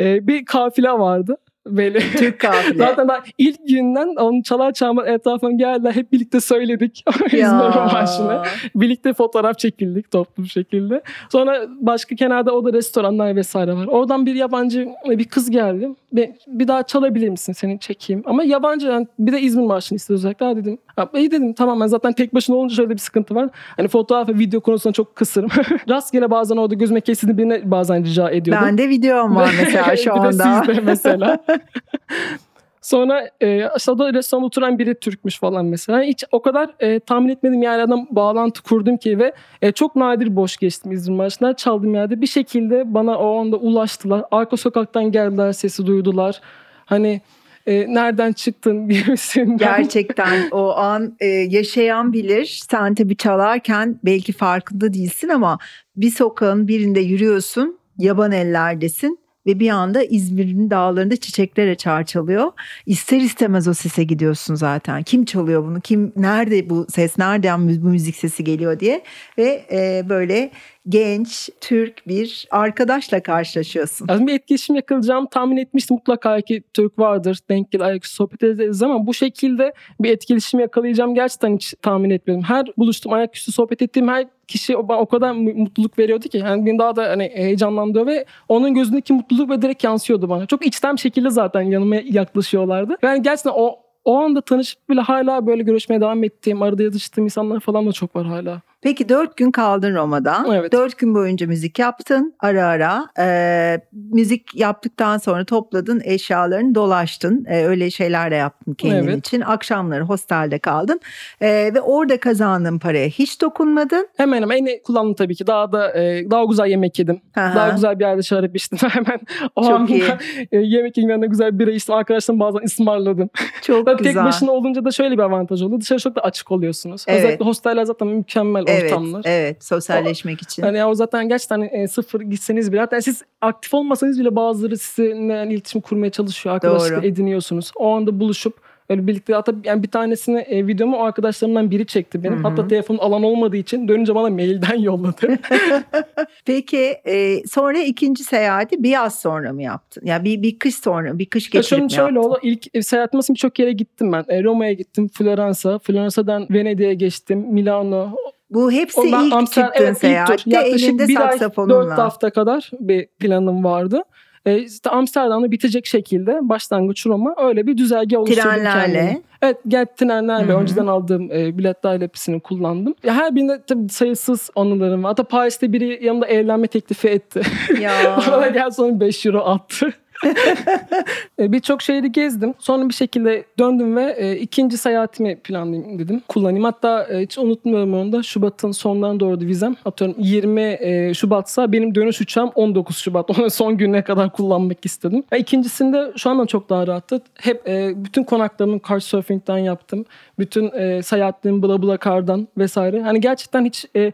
e, 0.00 0.26
bir 0.26 0.44
kafile 0.44 0.90
vardı. 0.90 1.36
Böyle 1.66 1.98
Türk 1.98 2.40
kafile. 2.40 2.78
Zaten 2.78 3.08
daha 3.08 3.18
ilk 3.38 3.68
günden 3.68 4.14
onu 4.16 4.42
çalar 4.42 4.72
çalmaz 4.72 5.06
etrafına 5.08 5.52
geldiler. 5.52 5.92
Hep 5.92 6.12
birlikte 6.12 6.40
söyledik 6.40 7.04
İzmir 7.26 7.38
Ya. 7.38 7.88
Marşı'nı. 7.92 8.42
Birlikte 8.74 9.12
fotoğraf 9.12 9.58
çekildik 9.58 10.10
toplu 10.10 10.42
bir 10.42 10.48
şekilde. 10.48 11.02
Sonra 11.32 11.60
başka 11.80 12.16
kenarda 12.16 12.52
o 12.52 12.64
da 12.64 12.72
restoranlar 12.72 13.36
vesaire 13.36 13.74
var. 13.74 13.86
Oradan 13.86 14.26
bir 14.26 14.34
yabancı 14.34 14.88
bir 15.06 15.24
kız 15.24 15.50
geldi. 15.50 15.88
Bir, 16.12 16.30
bir 16.46 16.68
daha 16.68 16.82
çalabilir 16.82 17.28
misin 17.28 17.52
seni 17.52 17.80
çekeyim. 17.80 18.22
Ama 18.26 18.44
yabancı 18.44 18.86
yani 18.86 19.06
bir 19.18 19.32
de 19.32 19.40
İzmir 19.40 19.66
Marşı'nı 19.66 19.96
istiyor 19.96 20.18
özellikle. 20.18 20.46
Ha 20.46 20.56
dedim. 20.56 20.78
Ha, 20.96 21.08
iyi 21.14 21.30
dedim 21.30 21.52
tamam 21.52 21.80
ben 21.80 21.86
zaten 21.86 22.12
tek 22.12 22.34
başına 22.34 22.56
olunca 22.56 22.74
şöyle 22.74 22.90
bir 22.90 22.98
sıkıntı 22.98 23.34
var. 23.34 23.48
Hani 23.76 23.88
fotoğraf 23.88 24.28
ve 24.28 24.38
video 24.38 24.60
konusunda 24.60 24.92
çok 24.92 25.16
kısırım. 25.16 25.48
Rastgele 25.88 26.30
bazen 26.30 26.56
orada 26.56 26.74
gözüme 26.74 27.00
kesildi 27.00 27.38
birine 27.38 27.70
bazen 27.70 28.04
rica 28.04 28.30
ediyordum. 28.30 28.64
Ben 28.66 28.78
de 28.78 28.88
videom 28.88 29.36
var 29.36 29.50
mesela 29.62 29.96
şu 29.96 30.10
Bir 30.10 30.14
de 30.16 30.20
anda. 30.20 30.64
sizde 30.64 30.80
mesela. 30.80 31.38
Sonra 32.82 33.30
e, 33.40 33.64
aşağıda 33.64 34.14
restoranda 34.14 34.46
oturan 34.46 34.78
biri 34.78 34.94
Türkmüş 34.94 35.38
falan 35.38 35.64
mesela. 35.66 36.02
Hiç 36.02 36.24
o 36.32 36.42
kadar 36.42 36.70
e, 36.80 37.00
tahmin 37.00 37.28
etmediğim 37.28 37.62
yerlerden 37.62 38.06
bağlantı 38.10 38.62
kurdum 38.62 38.96
ki 38.96 39.18
ve 39.18 39.32
e, 39.62 39.72
çok 39.72 39.96
nadir 39.96 40.36
boş 40.36 40.56
geçtim 40.56 40.92
İzmir 40.92 41.16
Marşı'nda. 41.16 41.56
Çaldığım 41.56 41.94
yerde 41.94 42.20
bir 42.20 42.26
şekilde 42.26 42.94
bana 42.94 43.18
o 43.18 43.40
anda 43.40 43.56
ulaştılar. 43.56 44.24
Arka 44.30 44.56
sokaktan 44.56 45.12
geldiler, 45.12 45.52
sesi 45.52 45.86
duydular. 45.86 46.40
Hani 46.84 47.20
e, 47.66 47.94
nereden 47.94 48.32
çıktın 48.32 48.88
gibisinden. 48.88 49.56
Gerçekten 49.58 50.50
o 50.50 50.76
an 50.76 51.16
e, 51.20 51.26
yaşayan 51.26 52.12
bilir. 52.12 52.62
Sen 52.70 52.94
tabii 52.94 53.16
çalarken 53.16 54.00
belki 54.04 54.32
farkında 54.32 54.94
değilsin 54.94 55.28
ama 55.28 55.58
bir 55.96 56.10
sokağın 56.10 56.68
birinde 56.68 57.00
yürüyorsun. 57.00 57.78
Yaban 57.98 58.32
ellerdesin. 58.32 59.21
Ve 59.46 59.60
bir 59.60 59.70
anda 59.70 60.02
İzmir'in 60.02 60.70
dağlarında 60.70 61.16
çiçekler 61.16 61.68
açar 61.68 62.06
çalıyor. 62.06 62.52
İster 62.86 63.20
istemez 63.20 63.68
o 63.68 63.74
sese 63.74 64.04
gidiyorsun 64.04 64.54
zaten. 64.54 65.02
Kim 65.02 65.24
çalıyor 65.24 65.64
bunu? 65.64 65.80
Kim 65.80 66.12
nerede 66.16 66.70
bu 66.70 66.86
ses? 66.90 67.18
Nereden 67.18 67.68
bu 67.82 67.88
müzik 67.88 68.16
sesi 68.16 68.44
geliyor 68.44 68.80
diye. 68.80 69.02
Ve 69.38 69.66
e, 69.72 70.08
böyle 70.08 70.50
genç 70.88 71.50
Türk 71.60 72.08
bir 72.08 72.46
arkadaşla 72.50 73.22
karşılaşıyorsun. 73.22 74.06
Yani 74.10 74.26
bir 74.26 74.34
etkileşim 74.34 74.76
yakalayacağımı 74.76 75.28
tahmin 75.30 75.56
etmiştim. 75.56 75.94
Mutlaka 75.96 76.40
ki 76.40 76.62
Türk 76.74 76.98
vardır. 76.98 77.38
Denk 77.50 77.70
gelir 77.72 77.84
ayaküstü 77.84 78.14
sohbet 78.16 78.42
ederiz 78.42 78.82
ama 78.82 79.06
bu 79.06 79.14
şekilde 79.14 79.72
bir 80.00 80.10
etkileşim 80.10 80.60
yakalayacağım 80.60 81.14
gerçekten 81.14 81.54
hiç 81.56 81.74
tahmin 81.82 82.10
etmedim. 82.10 82.42
Her 82.42 82.66
buluştum 82.78 83.12
ayaküstü 83.12 83.52
sohbet 83.52 83.82
ettiğim 83.82 84.08
her 84.08 84.26
kişi 84.48 84.76
o- 84.76 84.94
o 84.96 85.06
kadar 85.06 85.32
mu- 85.32 85.54
mutluluk 85.54 85.98
veriyordu 85.98 86.28
ki. 86.28 86.38
Yani 86.38 86.66
beni 86.66 86.78
daha 86.78 86.96
da 86.96 87.02
hani 87.08 87.30
heyecanlandırıyor 87.34 88.06
ve 88.06 88.24
onun 88.48 88.74
gözündeki 88.74 89.12
mutluluk 89.12 89.50
ve 89.50 89.62
direkt 89.62 89.84
yansıyordu 89.84 90.28
bana. 90.28 90.46
Çok 90.46 90.66
içten 90.66 90.94
bir 90.96 91.00
şekilde 91.00 91.30
zaten 91.30 91.60
yanıma 91.62 91.96
yaklaşıyorlardı. 91.96 92.96
Yani 93.02 93.22
gerçekten 93.22 93.52
o 93.54 93.76
o 94.04 94.18
anda 94.18 94.40
tanışıp 94.40 94.88
bile 94.90 95.00
hala 95.00 95.46
böyle 95.46 95.62
görüşmeye 95.62 96.00
devam 96.00 96.24
ettiğim, 96.24 96.62
arada 96.62 96.82
yazıştığım 96.82 97.24
insanlar 97.24 97.60
falan 97.60 97.86
da 97.86 97.92
çok 97.92 98.16
var 98.16 98.26
hala. 98.26 98.60
Peki 98.82 99.08
dört 99.08 99.36
gün 99.36 99.50
kaldın 99.50 99.94
Roma'da. 99.94 100.44
Evet. 100.48 100.72
Dört 100.72 100.98
gün 100.98 101.14
boyunca 101.14 101.46
müzik 101.46 101.78
yaptın 101.78 102.34
ara 102.40 102.66
ara. 102.66 103.06
Ee, 103.18 103.80
müzik 103.92 104.54
yaptıktan 104.54 105.18
sonra 105.18 105.44
topladın 105.44 106.00
eşyalarını 106.04 106.74
dolaştın. 106.74 107.44
Ee, 107.48 107.64
öyle 107.64 107.90
şeyler 107.90 108.30
de 108.30 108.34
yaptın 108.34 108.74
kendin 108.74 109.08
Evet. 109.08 109.26
için. 109.26 109.40
Akşamları 109.40 110.02
hostelde 110.04 110.58
kaldın. 110.58 111.00
Ee, 111.42 111.70
ve 111.74 111.80
orada 111.80 112.20
kazandığın 112.20 112.78
paraya 112.78 113.08
hiç 113.08 113.40
dokunmadın. 113.40 114.08
Hemen 114.16 114.42
hemen 114.42 114.56
yine 114.56 114.82
kullandım 114.82 115.14
tabii 115.14 115.34
ki. 115.34 115.46
Daha 115.46 115.72
da 115.72 115.98
e, 116.00 116.30
daha 116.30 116.44
güzel 116.44 116.66
yemek 116.66 116.98
yedim. 116.98 117.20
Aha. 117.36 117.54
Daha 117.54 117.68
güzel 117.70 117.98
bir 117.98 118.04
yerde 118.04 118.22
şarap 118.22 118.56
içtim. 118.56 118.78
Hemen 118.88 119.20
o 119.56 119.62
Çok 119.62 119.72
anda 119.72 119.92
iyi. 119.92 120.04
e, 120.52 120.58
yemek 120.58 120.96
yemeden 120.98 121.30
güzel 121.30 121.58
bira 121.58 121.70
içtim. 121.70 121.94
Arkadaşlarım 121.94 122.40
bazen 122.40 122.60
ısmarladım. 122.64 123.30
Çok 123.62 123.86
güzel. 123.98 124.12
tek 124.12 124.24
başına 124.24 124.50
olunca 124.50 124.84
da 124.84 124.90
şöyle 124.90 125.14
bir 125.14 125.22
avantaj 125.22 125.62
oluyor. 125.62 125.80
Dışarı 125.80 125.98
çok 125.98 126.16
da 126.16 126.20
açık 126.20 126.50
oluyorsunuz. 126.52 127.04
Evet. 127.08 127.18
Özellikle 127.24 127.44
hosteller 127.44 127.84
zaten 127.84 128.08
mükemmel 128.08 128.64
ortamlar. 128.84 129.22
evet 129.24 129.64
sosyalleşmek 129.64 130.42
için. 130.42 130.62
Yani 130.62 130.84
o 130.84 130.94
zaten 130.94 131.28
gerçekten 131.28 131.68
e, 131.72 131.88
sıfır 131.88 132.20
gitseniz 132.20 132.72
bile 132.72 132.80
hatta 132.80 133.02
siz 133.02 133.22
aktif 133.40 133.74
olmasanız 133.74 134.20
bile 134.20 134.36
bazıları 134.36 134.78
sizinle 134.78 135.32
yani 135.32 135.52
iletişim 135.52 135.80
kurmaya 135.80 136.10
çalışıyor. 136.10 136.54
Arkadaşlık 136.54 136.90
Doğru. 136.90 137.06
ediniyorsunuz. 137.06 137.72
O 137.76 137.94
anda 137.94 138.20
buluşup 138.20 138.72
öyle 138.88 139.06
birlikte 139.06 139.34
hatta 139.34 139.52
yani 139.64 139.82
bir 139.82 139.90
tanesini 139.90 140.40
e, 140.40 140.66
videomu 140.66 140.96
o 140.96 141.02
arkadaşlarımdan 141.02 141.70
biri 141.70 141.86
çekti 141.86 142.24
benim. 142.24 142.38
Hı 142.38 142.38
hı. 142.38 142.48
Hatta 142.48 142.68
telefon 142.68 142.98
alan 142.98 143.22
olmadığı 143.22 143.56
için 143.56 143.88
dönünce 143.88 144.14
bana 144.14 144.30
mailden 144.30 144.78
yolladı. 144.78 145.38
Peki 146.44 146.96
e, 147.06 147.46
sonra 147.46 147.78
ikinci 147.78 148.24
seyahati 148.24 148.82
bir 148.82 148.90
yaz 148.90 149.20
sonra 149.20 149.52
mı 149.52 149.62
yaptın? 149.62 150.06
Ya 150.06 150.24
bir 150.24 150.42
bir 150.42 150.58
kış 150.58 150.74
sonra, 150.74 151.18
bir 151.18 151.26
kış 151.26 151.54
Ya 151.54 151.60
geçirip 151.60 151.70
şöyle, 151.70 151.82
mi 151.82 151.92
şöyle 151.92 152.18
oldu. 152.18 152.38
İlk 152.42 152.74
e, 152.74 152.82
seyahatim 152.82 153.18
aslında 153.18 153.34
birçok 153.34 153.58
yere 153.58 153.72
gittim 153.72 154.12
ben. 154.12 154.24
E, 154.28 154.42
Roma'ya 154.42 154.72
gittim, 154.72 155.08
Floransa, 155.08 155.78
Floransa'dan 155.78 156.46
Venedik'e 156.50 156.94
geçtim, 156.94 157.38
Milano. 157.38 158.16
Bu 158.54 158.72
hepsi 158.72 159.00
O 159.00 159.04
ben 159.04 159.08
ilk 159.24 159.32
Amsterdam- 159.32 159.44
çıktığın 159.44 159.84
evet, 159.84 159.90
ilk 159.90 159.94
tur. 159.94 160.00
seyahatte 160.00 160.42
Yaklaşık 160.46 160.88
elinde 160.88 161.08
bir 161.08 161.16
ay, 161.20 161.26
saksafonunla. 161.30 161.74
dört 161.74 161.98
hafta 161.98 162.30
kadar 162.30 162.70
bir 162.80 163.06
planım 163.06 163.64
vardı. 163.64 164.02
E, 164.46 164.58
işte 164.58 164.90
Amsterdam'da 164.90 165.50
bitecek 165.50 165.86
şekilde 165.86 166.38
başlangıç 166.42 167.06
Roma 167.06 167.34
öyle 167.42 167.66
bir 167.66 167.76
düzelge 167.76 168.18
oluşturdum. 168.18 168.42
Trenlerle. 168.42 169.22
Evet 169.42 169.56
gel 169.68 169.86
trenlerle 169.96 170.52
önceden 170.54 170.86
aldığım 170.86 171.32
e, 171.32 171.58
biletlerle 171.58 172.04
hepsini 172.04 172.40
kullandım. 172.40 172.94
Ya 173.02 173.14
her 173.14 173.34
birinde 173.34 173.62
tabii 173.66 173.88
sayısız 173.88 174.50
anılarım 174.56 175.02
var. 175.04 175.08
Hatta 175.08 175.24
Paris'te 175.24 175.72
biri 175.72 176.04
yanımda 176.06 176.26
evlenme 176.26 176.66
teklifi 176.66 177.08
etti. 177.08 177.42
Ya. 177.80 177.92
Bana 178.32 178.48
gel 178.48 178.70
sonra 178.70 179.00
5 179.00 179.26
euro 179.26 179.40
attı. 179.44 179.92
E, 181.38 181.52
Birçok 181.52 181.82
şehri 181.82 182.12
gezdim. 182.12 182.54
Sonra 182.58 182.88
bir 182.88 182.94
şekilde 182.94 183.44
döndüm 183.58 183.96
ve 183.96 184.14
e, 184.18 184.36
ikinci 184.36 184.78
seyahatimi 184.78 185.36
planlayayım 185.36 185.98
dedim. 185.98 186.22
Kullanayım. 186.28 186.64
Hatta 186.64 187.04
e, 187.04 187.20
hiç 187.20 187.38
unutmuyorum 187.38 187.94
onu 187.94 188.12
da. 188.12 188.22
Şubat'ın 188.22 188.72
sonlarına 188.72 189.20
doğruydu 189.20 189.44
vizem. 189.44 189.76
Atıyorum 189.84 190.16
20 190.18 190.60
e, 190.60 191.14
Şubat'sa 191.14 191.72
benim 191.72 191.94
dönüş 191.94 192.20
uçağım 192.20 192.50
19 192.54 192.96
Şubat. 192.96 193.30
Onun 193.38 193.48
son 193.48 193.76
gününe 193.76 194.04
kadar 194.04 194.32
kullanmak 194.32 194.84
istedim. 194.84 195.24
E, 195.32 195.38
ikincisinde 195.38 196.12
şu 196.16 196.30
andan 196.30 196.46
çok 196.46 196.70
daha 196.70 196.86
rahattı. 196.86 197.22
Hep 197.40 197.68
e, 197.68 197.92
bütün 198.04 198.24
konaklarımı 198.24 198.80
Couchsurfing'den 198.88 199.58
yaptım. 199.58 200.04
Bütün 200.38 200.70
e, 200.78 201.02
seyahatlerimi 201.02 201.62
BlaBlaCar'dan 201.62 202.48
vesaire. 202.58 203.02
Hani 203.02 203.20
gerçekten 203.20 203.64
hiç 203.64 203.86
e, 203.96 204.12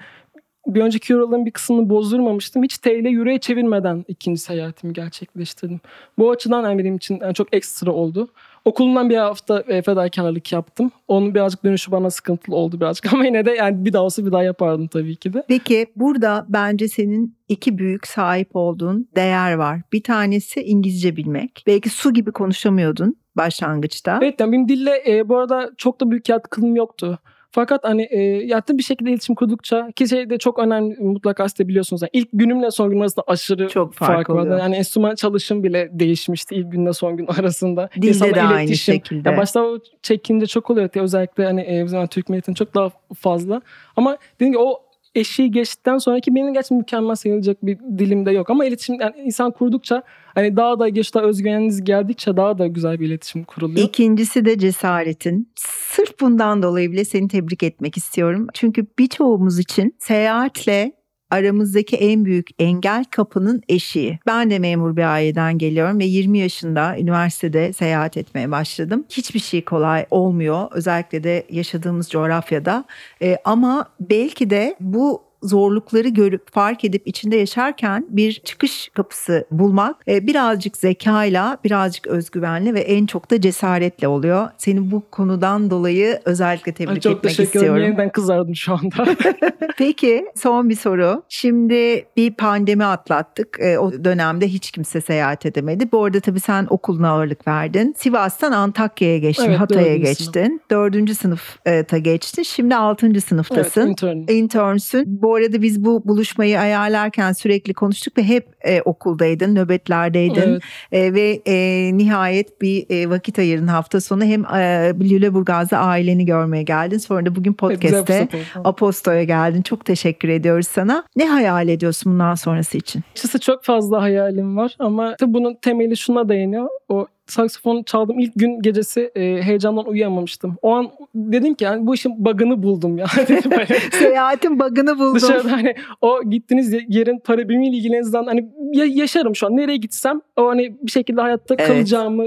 bir 0.74 0.80
önceki 0.80 1.12
euroların 1.12 1.46
bir 1.46 1.50
kısmını 1.50 1.90
bozdurmamıştım. 1.90 2.62
Hiç 2.62 2.78
TL 2.78 3.14
euroya 3.14 3.38
çevirmeden 3.38 4.04
ikinci 4.08 4.40
seyahatimi 4.40 4.92
gerçekleştirdim. 4.92 5.80
Bu 6.18 6.30
açıdan 6.30 6.62
yani 6.62 6.78
benim 6.78 6.96
için 6.96 7.18
yani 7.22 7.34
çok 7.34 7.54
ekstra 7.54 7.92
oldu. 7.92 8.28
Okulumdan 8.64 9.10
bir 9.10 9.16
hafta 9.16 9.60
e, 9.60 9.82
fedakarlık 9.82 10.52
yaptım. 10.52 10.90
Onun 11.08 11.34
birazcık 11.34 11.64
dönüşü 11.64 11.92
bana 11.92 12.10
sıkıntılı 12.10 12.56
oldu 12.56 12.80
birazcık 12.80 13.12
ama 13.12 13.24
yine 13.24 13.44
de 13.44 13.50
yani 13.50 13.84
bir 13.84 13.92
daha 13.92 14.02
olsa 14.02 14.26
bir 14.26 14.32
daha 14.32 14.42
yapardım 14.42 14.86
tabii 14.86 15.16
ki 15.16 15.32
de. 15.32 15.42
Peki 15.48 15.86
burada 15.96 16.46
bence 16.48 16.88
senin 16.88 17.36
iki 17.48 17.78
büyük 17.78 18.06
sahip 18.06 18.56
olduğun 18.56 19.08
değer 19.16 19.54
var. 19.54 19.80
Bir 19.92 20.02
tanesi 20.02 20.60
İngilizce 20.62 21.16
bilmek. 21.16 21.64
Belki 21.66 21.90
su 21.90 22.12
gibi 22.12 22.32
konuşamıyordun 22.32 23.16
başlangıçta. 23.36 24.18
Evet 24.22 24.40
yani 24.40 24.52
benim 24.52 24.68
dille 24.68 25.02
e, 25.06 25.28
bu 25.28 25.38
arada 25.38 25.70
çok 25.76 26.00
da 26.00 26.10
büyük 26.10 26.28
yatkınlığım 26.28 26.76
yoktu. 26.76 27.18
Fakat 27.50 27.84
hani 27.84 28.02
e, 28.10 28.20
yattığım 28.46 28.78
bir 28.78 28.82
şekilde 28.82 29.10
iletişim 29.10 29.34
kurdukça 29.34 29.88
ki 29.96 30.08
şey 30.08 30.30
de 30.30 30.38
çok 30.38 30.58
önemli 30.58 30.96
mutlaka 31.00 31.48
siz 31.48 31.58
de 31.58 31.68
biliyorsunuz. 31.68 32.02
Yani 32.02 32.10
ilk 32.12 32.28
günümle 32.32 32.70
son 32.70 32.88
günüm 32.88 33.02
arasında 33.02 33.24
aşırı 33.26 33.68
Çok 33.68 33.94
fark 33.94 34.12
fark 34.12 34.30
vardı. 34.30 34.56
Yani 34.60 34.76
enstrüman 34.76 35.14
çalışım 35.14 35.64
bile 35.64 35.88
değişmişti 35.92 36.54
ilk 36.54 36.72
günle 36.72 36.92
son 36.92 37.16
gün 37.16 37.26
arasında. 37.38 37.88
Dilde 37.96 38.08
İnsanla 38.08 38.34
de 38.34 38.42
aynı 38.42 38.62
iletişim. 38.64 38.94
şekilde. 38.94 39.30
Ya 39.30 39.36
başta 39.36 39.62
o 39.62 39.78
çekince 40.02 40.46
çok 40.46 40.70
oluyor. 40.70 40.90
Özellikle 40.94 41.44
hani 41.44 41.60
e, 41.60 41.84
bizim 41.84 42.06
Türk 42.06 42.28
milletinin 42.28 42.54
çok 42.54 42.74
daha 42.74 42.90
fazla. 43.14 43.62
Ama 43.96 44.18
dediğim 44.34 44.52
gibi 44.52 44.62
o 44.62 44.87
eşiği 45.14 45.50
geçtikten 45.50 45.98
sonraki 45.98 46.34
benim 46.34 46.54
gerçekten 46.54 46.78
mükemmel 46.78 47.14
sayılacak 47.14 47.66
bir 47.66 47.78
dilimde 47.98 48.30
yok. 48.30 48.50
Ama 48.50 48.64
iletişim 48.64 49.00
yani 49.00 49.14
insan 49.24 49.50
kurdukça 49.50 50.02
hani 50.34 50.56
daha 50.56 50.78
da 50.78 50.88
geç 50.88 51.14
daha 51.14 51.24
özgüveniniz 51.24 51.84
geldikçe 51.84 52.36
daha 52.36 52.58
da 52.58 52.66
güzel 52.66 53.00
bir 53.00 53.06
iletişim 53.06 53.44
kuruluyor. 53.44 53.88
İkincisi 53.88 54.44
de 54.44 54.58
cesaretin. 54.58 55.52
Sırf 55.56 56.20
bundan 56.20 56.62
dolayı 56.62 56.92
bile 56.92 57.04
seni 57.04 57.28
tebrik 57.28 57.62
etmek 57.62 57.96
istiyorum. 57.96 58.46
Çünkü 58.54 58.86
birçoğumuz 58.98 59.58
için 59.58 59.94
seyahatle 59.98 60.97
aramızdaki 61.30 61.96
en 61.96 62.24
büyük 62.24 62.48
engel 62.58 63.04
kapının 63.04 63.62
eşiği. 63.68 64.18
Ben 64.26 64.50
de 64.50 64.58
memur 64.58 64.96
bir 64.96 65.02
aileden 65.02 65.58
geliyorum 65.58 65.98
ve 65.98 66.04
20 66.04 66.38
yaşında 66.38 66.98
üniversitede 66.98 67.72
seyahat 67.72 68.16
etmeye 68.16 68.50
başladım. 68.50 69.04
Hiçbir 69.10 69.40
şey 69.40 69.64
kolay 69.64 70.06
olmuyor 70.10 70.68
özellikle 70.70 71.24
de 71.24 71.46
yaşadığımız 71.50 72.10
coğrafyada. 72.10 72.84
Ee, 73.22 73.38
ama 73.44 73.86
belki 74.00 74.50
de 74.50 74.76
bu 74.80 75.27
zorlukları 75.42 76.08
görüp 76.08 76.52
fark 76.52 76.84
edip 76.84 77.02
içinde 77.06 77.36
yaşarken 77.36 78.06
bir 78.08 78.32
çıkış 78.32 78.88
kapısı 78.88 79.46
bulmak 79.50 79.96
e, 80.08 80.26
birazcık 80.26 80.76
zekayla, 80.76 81.58
birazcık 81.64 82.06
özgüvenle 82.06 82.74
ve 82.74 82.80
en 82.80 83.06
çok 83.06 83.30
da 83.30 83.40
cesaretle 83.40 84.08
oluyor. 84.08 84.48
Seni 84.58 84.90
bu 84.90 85.02
konudan 85.10 85.70
dolayı 85.70 86.20
özellikle 86.24 86.72
tebrik 86.72 86.94
Ay, 86.94 87.00
çok 87.00 87.12
etmek 87.12 87.22
teşekkür 87.36 87.42
ederim. 87.50 87.60
istiyorum. 87.60 87.82
Yeniden 87.82 88.12
kızardım 88.12 88.56
şu 88.56 88.72
anda. 88.72 89.16
Peki 89.78 90.26
son 90.36 90.68
bir 90.68 90.74
soru. 90.76 91.22
Şimdi 91.28 92.04
bir 92.16 92.34
pandemi 92.34 92.84
atlattık. 92.84 93.56
E, 93.60 93.78
o 93.78 94.04
dönemde 94.04 94.48
hiç 94.48 94.70
kimse 94.70 95.00
seyahat 95.00 95.46
edemedi. 95.46 95.92
Bu 95.92 96.04
arada 96.04 96.20
tabii 96.20 96.40
sen 96.40 96.66
okuluna 96.70 97.10
ağırlık 97.10 97.46
verdin. 97.48 97.94
Sivas'tan 97.98 98.52
Antakya'ya 98.52 99.18
geçtin, 99.18 99.44
Evet, 99.44 99.60
Hatay'a 99.60 99.96
geçtin. 99.96 100.60
Dördüncü 100.70 101.14
sınıfta 101.14 101.98
geçtin. 101.98 102.42
Şimdi 102.42 102.76
altıncı 102.76 103.20
sınıftasın. 103.20 103.80
evet, 103.80 103.90
intern. 103.90 104.16
internsün. 104.28 105.22
Bu 105.22 105.27
arada 105.34 105.62
biz 105.62 105.84
bu 105.84 106.02
buluşmayı 106.04 106.60
ayarlarken 106.60 107.32
sürekli 107.32 107.74
konuştuk 107.74 108.18
ve 108.18 108.22
hep 108.22 108.48
e, 108.64 108.82
okuldaydın, 108.82 109.54
nöbetlerdeydin. 109.54 110.40
Evet. 110.40 110.62
E, 110.92 111.14
ve 111.14 111.40
e, 111.46 111.90
nihayet 111.98 112.60
bir 112.62 112.86
e, 112.90 113.10
vakit 113.10 113.38
ayırın 113.38 113.66
hafta 113.66 114.00
sonu 114.00 114.24
hem 114.24 114.44
e, 114.44 114.92
Lüleburgaz'da 115.00 115.78
aileni 115.78 116.26
görmeye 116.26 116.62
geldin. 116.62 116.98
Sonra 116.98 117.26
da 117.26 117.36
bugün 117.36 117.52
podcast'te. 117.52 118.28
Aposto'ya 118.64 119.24
geldin. 119.24 119.62
Çok 119.62 119.84
teşekkür 119.84 120.28
ediyoruz 120.28 120.68
sana. 120.68 121.04
Ne 121.16 121.28
hayal 121.28 121.68
ediyorsun 121.68 122.12
bundan 122.12 122.34
sonrası 122.34 122.78
için? 122.78 123.02
Açıkçası 123.12 123.40
çok 123.40 123.64
fazla 123.64 124.02
hayalim 124.02 124.56
var 124.56 124.76
ama 124.78 125.16
bunun 125.22 125.54
temeli 125.62 125.96
şuna 125.96 126.28
dayanıyor. 126.28 126.68
O 126.88 127.06
saksafon 127.28 127.82
çaldığım 127.82 128.18
ilk 128.18 128.32
gün 128.36 128.60
gecesi 128.62 129.10
e, 129.16 129.42
heyecandan 129.42 129.86
uyuyamamıştım. 129.86 130.56
O 130.62 130.74
an 130.74 130.90
dedim 131.14 131.54
ki 131.54 131.64
yani 131.64 131.86
bu 131.86 131.94
işin 131.94 132.24
bug'ını 132.24 132.62
buldum 132.62 132.98
ya. 132.98 133.06
hani 133.50 133.66
Seyahatin 133.92 134.58
bug'ını 134.60 134.98
buldum. 134.98 135.14
dışarıda 135.14 135.52
hani 135.52 135.74
o 136.00 136.20
gittiğiniz 136.30 136.72
yerin 136.88 137.18
para 137.18 137.48
birimiyle 137.48 137.76
ilgilenizden 137.76 138.24
hani 138.24 138.48
ya- 138.72 138.84
yaşarım 138.84 139.36
şu 139.36 139.46
an. 139.46 139.56
Nereye 139.56 139.76
gitsem 139.76 140.20
o 140.36 140.48
hani 140.48 140.76
bir 140.82 140.90
şekilde 140.90 141.20
hayatta 141.20 141.54
Evet. 141.58 141.68
kalacağımı 141.68 142.24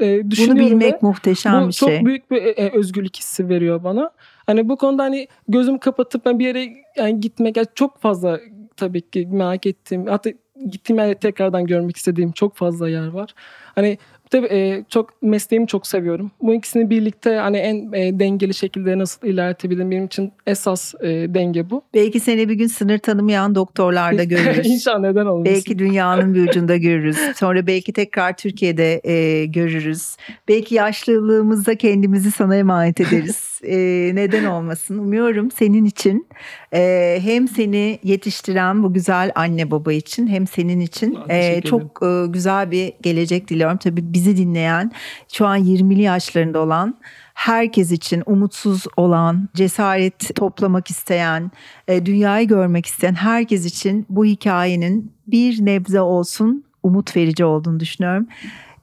e, 0.00 0.22
Bunu 0.22 0.30
düşünüyorum. 0.30 0.66
ve- 0.66 0.70
bilmek 0.70 1.02
muhteşem 1.02 1.62
bu 1.64 1.68
bir 1.68 1.72
çok 1.72 1.88
şey. 1.88 2.04
büyük 2.04 2.30
bir 2.30 2.36
e, 2.42 2.50
e, 2.50 2.70
özgürlük 2.78 3.16
hissi 3.16 3.48
veriyor 3.48 3.84
bana. 3.84 4.10
Hani 4.46 4.68
bu 4.68 4.76
konuda 4.76 5.02
hani 5.02 5.28
gözüm 5.48 5.78
kapatıp 5.78 6.24
ben 6.26 6.38
bir 6.38 6.46
yere 6.46 6.66
yani 6.96 7.20
gitmek 7.20 7.56
yani 7.56 7.66
çok 7.74 7.98
fazla 7.98 8.40
tabii 8.76 9.10
ki 9.10 9.28
merak 9.30 9.66
ettiğim 9.66 10.06
hatta 10.06 10.30
gittiğim 10.70 10.98
yerde 10.98 11.14
tekrardan 11.14 11.66
görmek 11.66 11.96
istediğim 11.96 12.32
çok 12.32 12.56
fazla 12.56 12.88
yer 12.88 13.06
var. 13.08 13.34
Hani 13.74 13.98
tabii 14.30 14.46
e, 14.46 14.84
çok 14.88 15.22
mesleğimi 15.22 15.66
çok 15.66 15.86
seviyorum. 15.86 16.30
Bu 16.42 16.54
ikisini 16.54 16.90
birlikte 16.90 17.36
hani 17.36 17.56
en 17.56 17.92
e, 17.92 18.18
dengeli 18.18 18.54
şekilde 18.54 18.98
nasıl 18.98 19.26
ilerletebilirim 19.26 19.90
benim 19.90 20.04
için 20.04 20.32
esas 20.46 20.94
e, 20.94 21.06
denge 21.08 21.70
bu. 21.70 21.82
Belki 21.94 22.20
seni 22.20 22.48
bir 22.48 22.54
gün 22.54 22.66
sınır 22.66 22.98
tanımayan 22.98 23.54
doktorlarda 23.54 24.24
görürüz. 24.34 24.66
İnşallah 24.66 25.00
neden 25.00 25.26
olmasın. 25.26 25.54
Belki 25.54 25.78
dünyanın 25.78 26.34
bir 26.34 26.48
ucunda 26.48 26.76
görürüz. 26.76 27.18
Sonra 27.36 27.66
belki 27.66 27.92
tekrar 27.92 28.36
Türkiye'de 28.36 29.00
e, 29.04 29.46
görürüz. 29.46 30.16
Belki 30.48 30.74
yaşlılığımızda 30.74 31.74
kendimizi 31.74 32.30
sana 32.30 32.56
emanet 32.56 33.00
ederiz. 33.00 33.48
E, 33.62 33.76
neden 34.14 34.44
olmasın? 34.44 34.98
Umuyorum 34.98 35.50
senin 35.50 35.84
için 35.84 36.26
e, 36.74 37.18
hem 37.22 37.48
seni 37.48 37.98
yetiştiren 38.02 38.82
bu 38.82 38.92
güzel 38.92 39.32
anne 39.34 39.70
baba 39.70 39.92
için 39.92 40.26
hem 40.26 40.46
senin 40.46 40.80
için 40.80 41.18
e, 41.28 41.60
çok 41.60 42.02
e, 42.02 42.26
güzel 42.28 42.70
bir 42.70 42.92
gelecek 43.02 43.48
diliyorum. 43.48 43.76
Tabii 43.76 44.14
bizi 44.18 44.36
dinleyen, 44.36 44.92
şu 45.32 45.46
an 45.46 45.58
20'li 45.58 46.02
yaşlarında 46.02 46.58
olan, 46.58 46.98
herkes 47.34 47.92
için 47.92 48.22
umutsuz 48.26 48.84
olan, 48.96 49.48
cesaret 49.54 50.34
toplamak 50.34 50.90
isteyen, 50.90 51.50
e, 51.88 52.06
dünyayı 52.06 52.48
görmek 52.48 52.86
isteyen 52.86 53.14
herkes 53.14 53.64
için 53.64 54.06
bu 54.08 54.24
hikayenin 54.24 55.12
bir 55.26 55.64
nebze 55.64 56.00
olsun 56.00 56.64
umut 56.82 57.16
verici 57.16 57.44
olduğunu 57.44 57.80
düşünüyorum. 57.80 58.26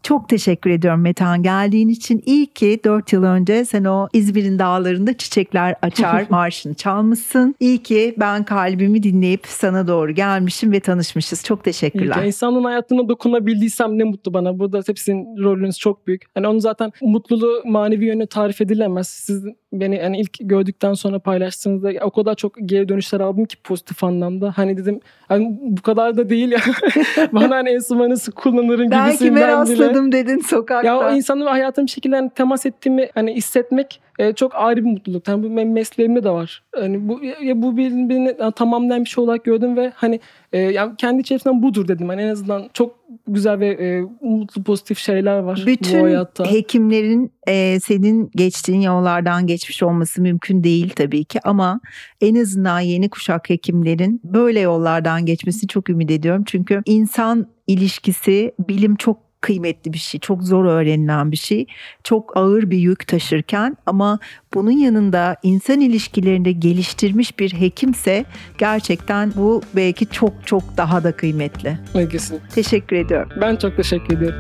Çok 0.06 0.30
teşekkür 0.30 0.70
ediyorum 0.70 1.02
Metehan 1.02 1.44
geldiğin 1.44 1.90
için. 1.90 2.24
İyi 2.26 2.48
ki 2.48 2.80
4 2.84 3.14
yıl 3.14 3.24
önce 3.24 3.66
sen 3.66 3.84
o 3.84 4.08
İzmir'in 4.14 4.60
dağlarında 4.60 5.18
çiçekler 5.18 5.76
açar 5.82 6.26
marşını 6.30 6.74
çalmışsın. 6.74 7.56
İyi 7.60 7.84
ki 7.84 8.16
ben 8.18 8.44
kalbimi 8.44 9.04
dinleyip 9.04 9.48
sana 9.48 9.88
doğru 9.88 10.12
gelmişim 10.12 10.72
ve 10.72 10.80
tanışmışız. 10.80 11.44
Çok 11.44 11.64
teşekkürler. 11.64 12.24
İyi 12.24 12.28
insanın 12.28 12.64
hayatına 12.64 13.10
dokunabildiysem 13.10 14.00
ne 14.00 14.04
mutlu 14.04 14.34
bana. 14.34 14.60
Burada 14.60 14.82
hepsinin 14.88 15.44
rolünüz 15.44 15.80
çok 15.80 16.08
büyük. 16.08 16.24
Hani 16.36 16.48
onun 16.48 16.60
zaten 16.60 16.92
mutluluğu 17.02 17.62
manevi 17.66 18.06
yönü 18.06 18.28
tarif 18.28 18.62
edilemez. 18.62 19.08
Siz 19.08 19.46
beni 19.74 20.02
hani 20.02 20.20
ilk 20.20 20.38
gördükten 20.40 20.94
sonra 20.94 21.20
paylaştığınızda 21.20 21.92
o 22.02 22.12
kadar 22.12 22.36
çok 22.36 22.54
geri 22.66 22.90
dönüşler 22.90 23.20
aldım 23.20 23.46
ki 23.46 23.58
pozitif 23.64 24.04
anlamda. 24.04 24.54
Hani 24.56 24.78
dedim 24.78 25.00
hani 25.28 25.60
bu 25.62 25.82
kadar 25.82 26.18
da 26.18 26.30
değil 26.30 26.52
ya. 26.52 26.60
bana 27.34 27.56
hani 27.56 27.70
enstrümanı 27.70 28.16
kullanırım 28.36 28.92
ben 28.92 29.06
gibisinden 29.06 29.66
bile. 29.66 29.95
Rastladım 29.96 30.12
dedin 30.12 30.40
sokakta. 30.40 30.88
Ya 30.88 31.00
o 31.00 31.12
insanın 31.12 31.46
hayatım 31.46 31.88
şekilde 31.88 32.16
hani 32.16 32.30
temas 32.30 32.66
ettiğimi 32.66 33.10
hani 33.16 33.36
hissetmek 33.36 34.02
e, 34.20 34.34
çok 34.34 34.56
ayrı 34.56 34.86
bir 34.86 34.90
mutluluk. 34.90 35.28
Yani 35.28 35.44
bu 35.44 35.58
benim 35.58 35.74
mesleğimde 35.74 36.24
de 36.24 36.30
var. 36.30 36.64
Hani 36.76 37.10
bu 37.10 37.20
ya 37.44 37.62
bu 37.62 37.78
birbirini 37.78 38.36
yani 38.40 38.54
tamamlayan 38.56 39.04
bir 39.04 39.10
şey 39.10 39.24
olarak 39.24 39.44
gördüm 39.44 39.78
ve 39.78 39.92
hani 39.96 40.20
e, 40.54 40.60
yani 40.60 40.96
kendi 40.98 41.22
içerisinden 41.22 41.64
budur 41.64 41.88
dedim. 41.88 42.10
Hani 42.10 42.22
en 42.22 42.28
azından 42.30 42.70
çok 42.74 42.96
güzel 43.28 43.60
ve 43.60 43.68
e, 43.68 44.02
mutlu 44.22 44.64
pozitif 44.64 44.98
şeyler 44.98 45.38
var 45.40 45.60
bu 45.64 45.68
Bütün 45.68 46.00
hayatta. 46.00 46.52
hekimlerin 46.52 47.32
e, 47.48 47.80
senin 47.80 48.32
geçtiğin 48.36 48.82
yollardan 48.82 49.48
geçmiş 49.48 49.84
olması 49.84 50.22
mümkün 50.22 50.64
değil 50.64 50.90
tabii 50.96 51.26
ki 51.26 51.40
ama 51.44 51.80
en 52.22 52.36
azından 52.36 52.80
yeni 52.80 53.10
kuşak 53.10 53.50
hekimlerin 53.50 54.22
böyle 54.24 54.60
yollardan 54.60 55.26
geçmesini 55.26 55.68
çok 55.68 55.90
ümit 55.90 56.12
ediyorum. 56.12 56.44
Çünkü 56.46 56.82
insan 56.86 57.48
ilişkisi 57.68 58.56
bilim 58.70 58.96
çok 58.96 59.26
kıymetli 59.46 59.94
bir 59.94 59.98
şey. 59.98 60.20
Çok 60.20 60.44
zor 60.44 60.66
öğrenilen 60.66 61.32
bir 61.32 61.38
şey. 61.38 61.66
Çok 62.04 62.38
ağır 62.38 62.70
bir 62.70 62.78
yük 62.78 63.08
taşırken 63.08 63.78
ama 63.86 64.20
bunun 64.54 64.72
yanında 64.72 65.36
insan 65.44 65.82
ilişkilerinde 65.82 66.52
geliştirmiş 66.52 67.40
bir 67.40 67.54
hekimse 67.54 68.26
gerçekten 68.58 69.34
bu 69.36 69.62
belki 69.76 70.06
çok 70.06 70.34
çok 70.46 70.78
daha 70.78 71.04
da 71.04 71.12
kıymetli. 71.12 71.78
Evet, 71.96 72.12
kesin. 72.12 72.40
Teşekkür 72.56 72.96
ediyorum. 72.96 73.30
Ben 73.42 73.56
çok 73.56 73.78
teşekkür 73.78 74.18
ediyorum. 74.18 74.40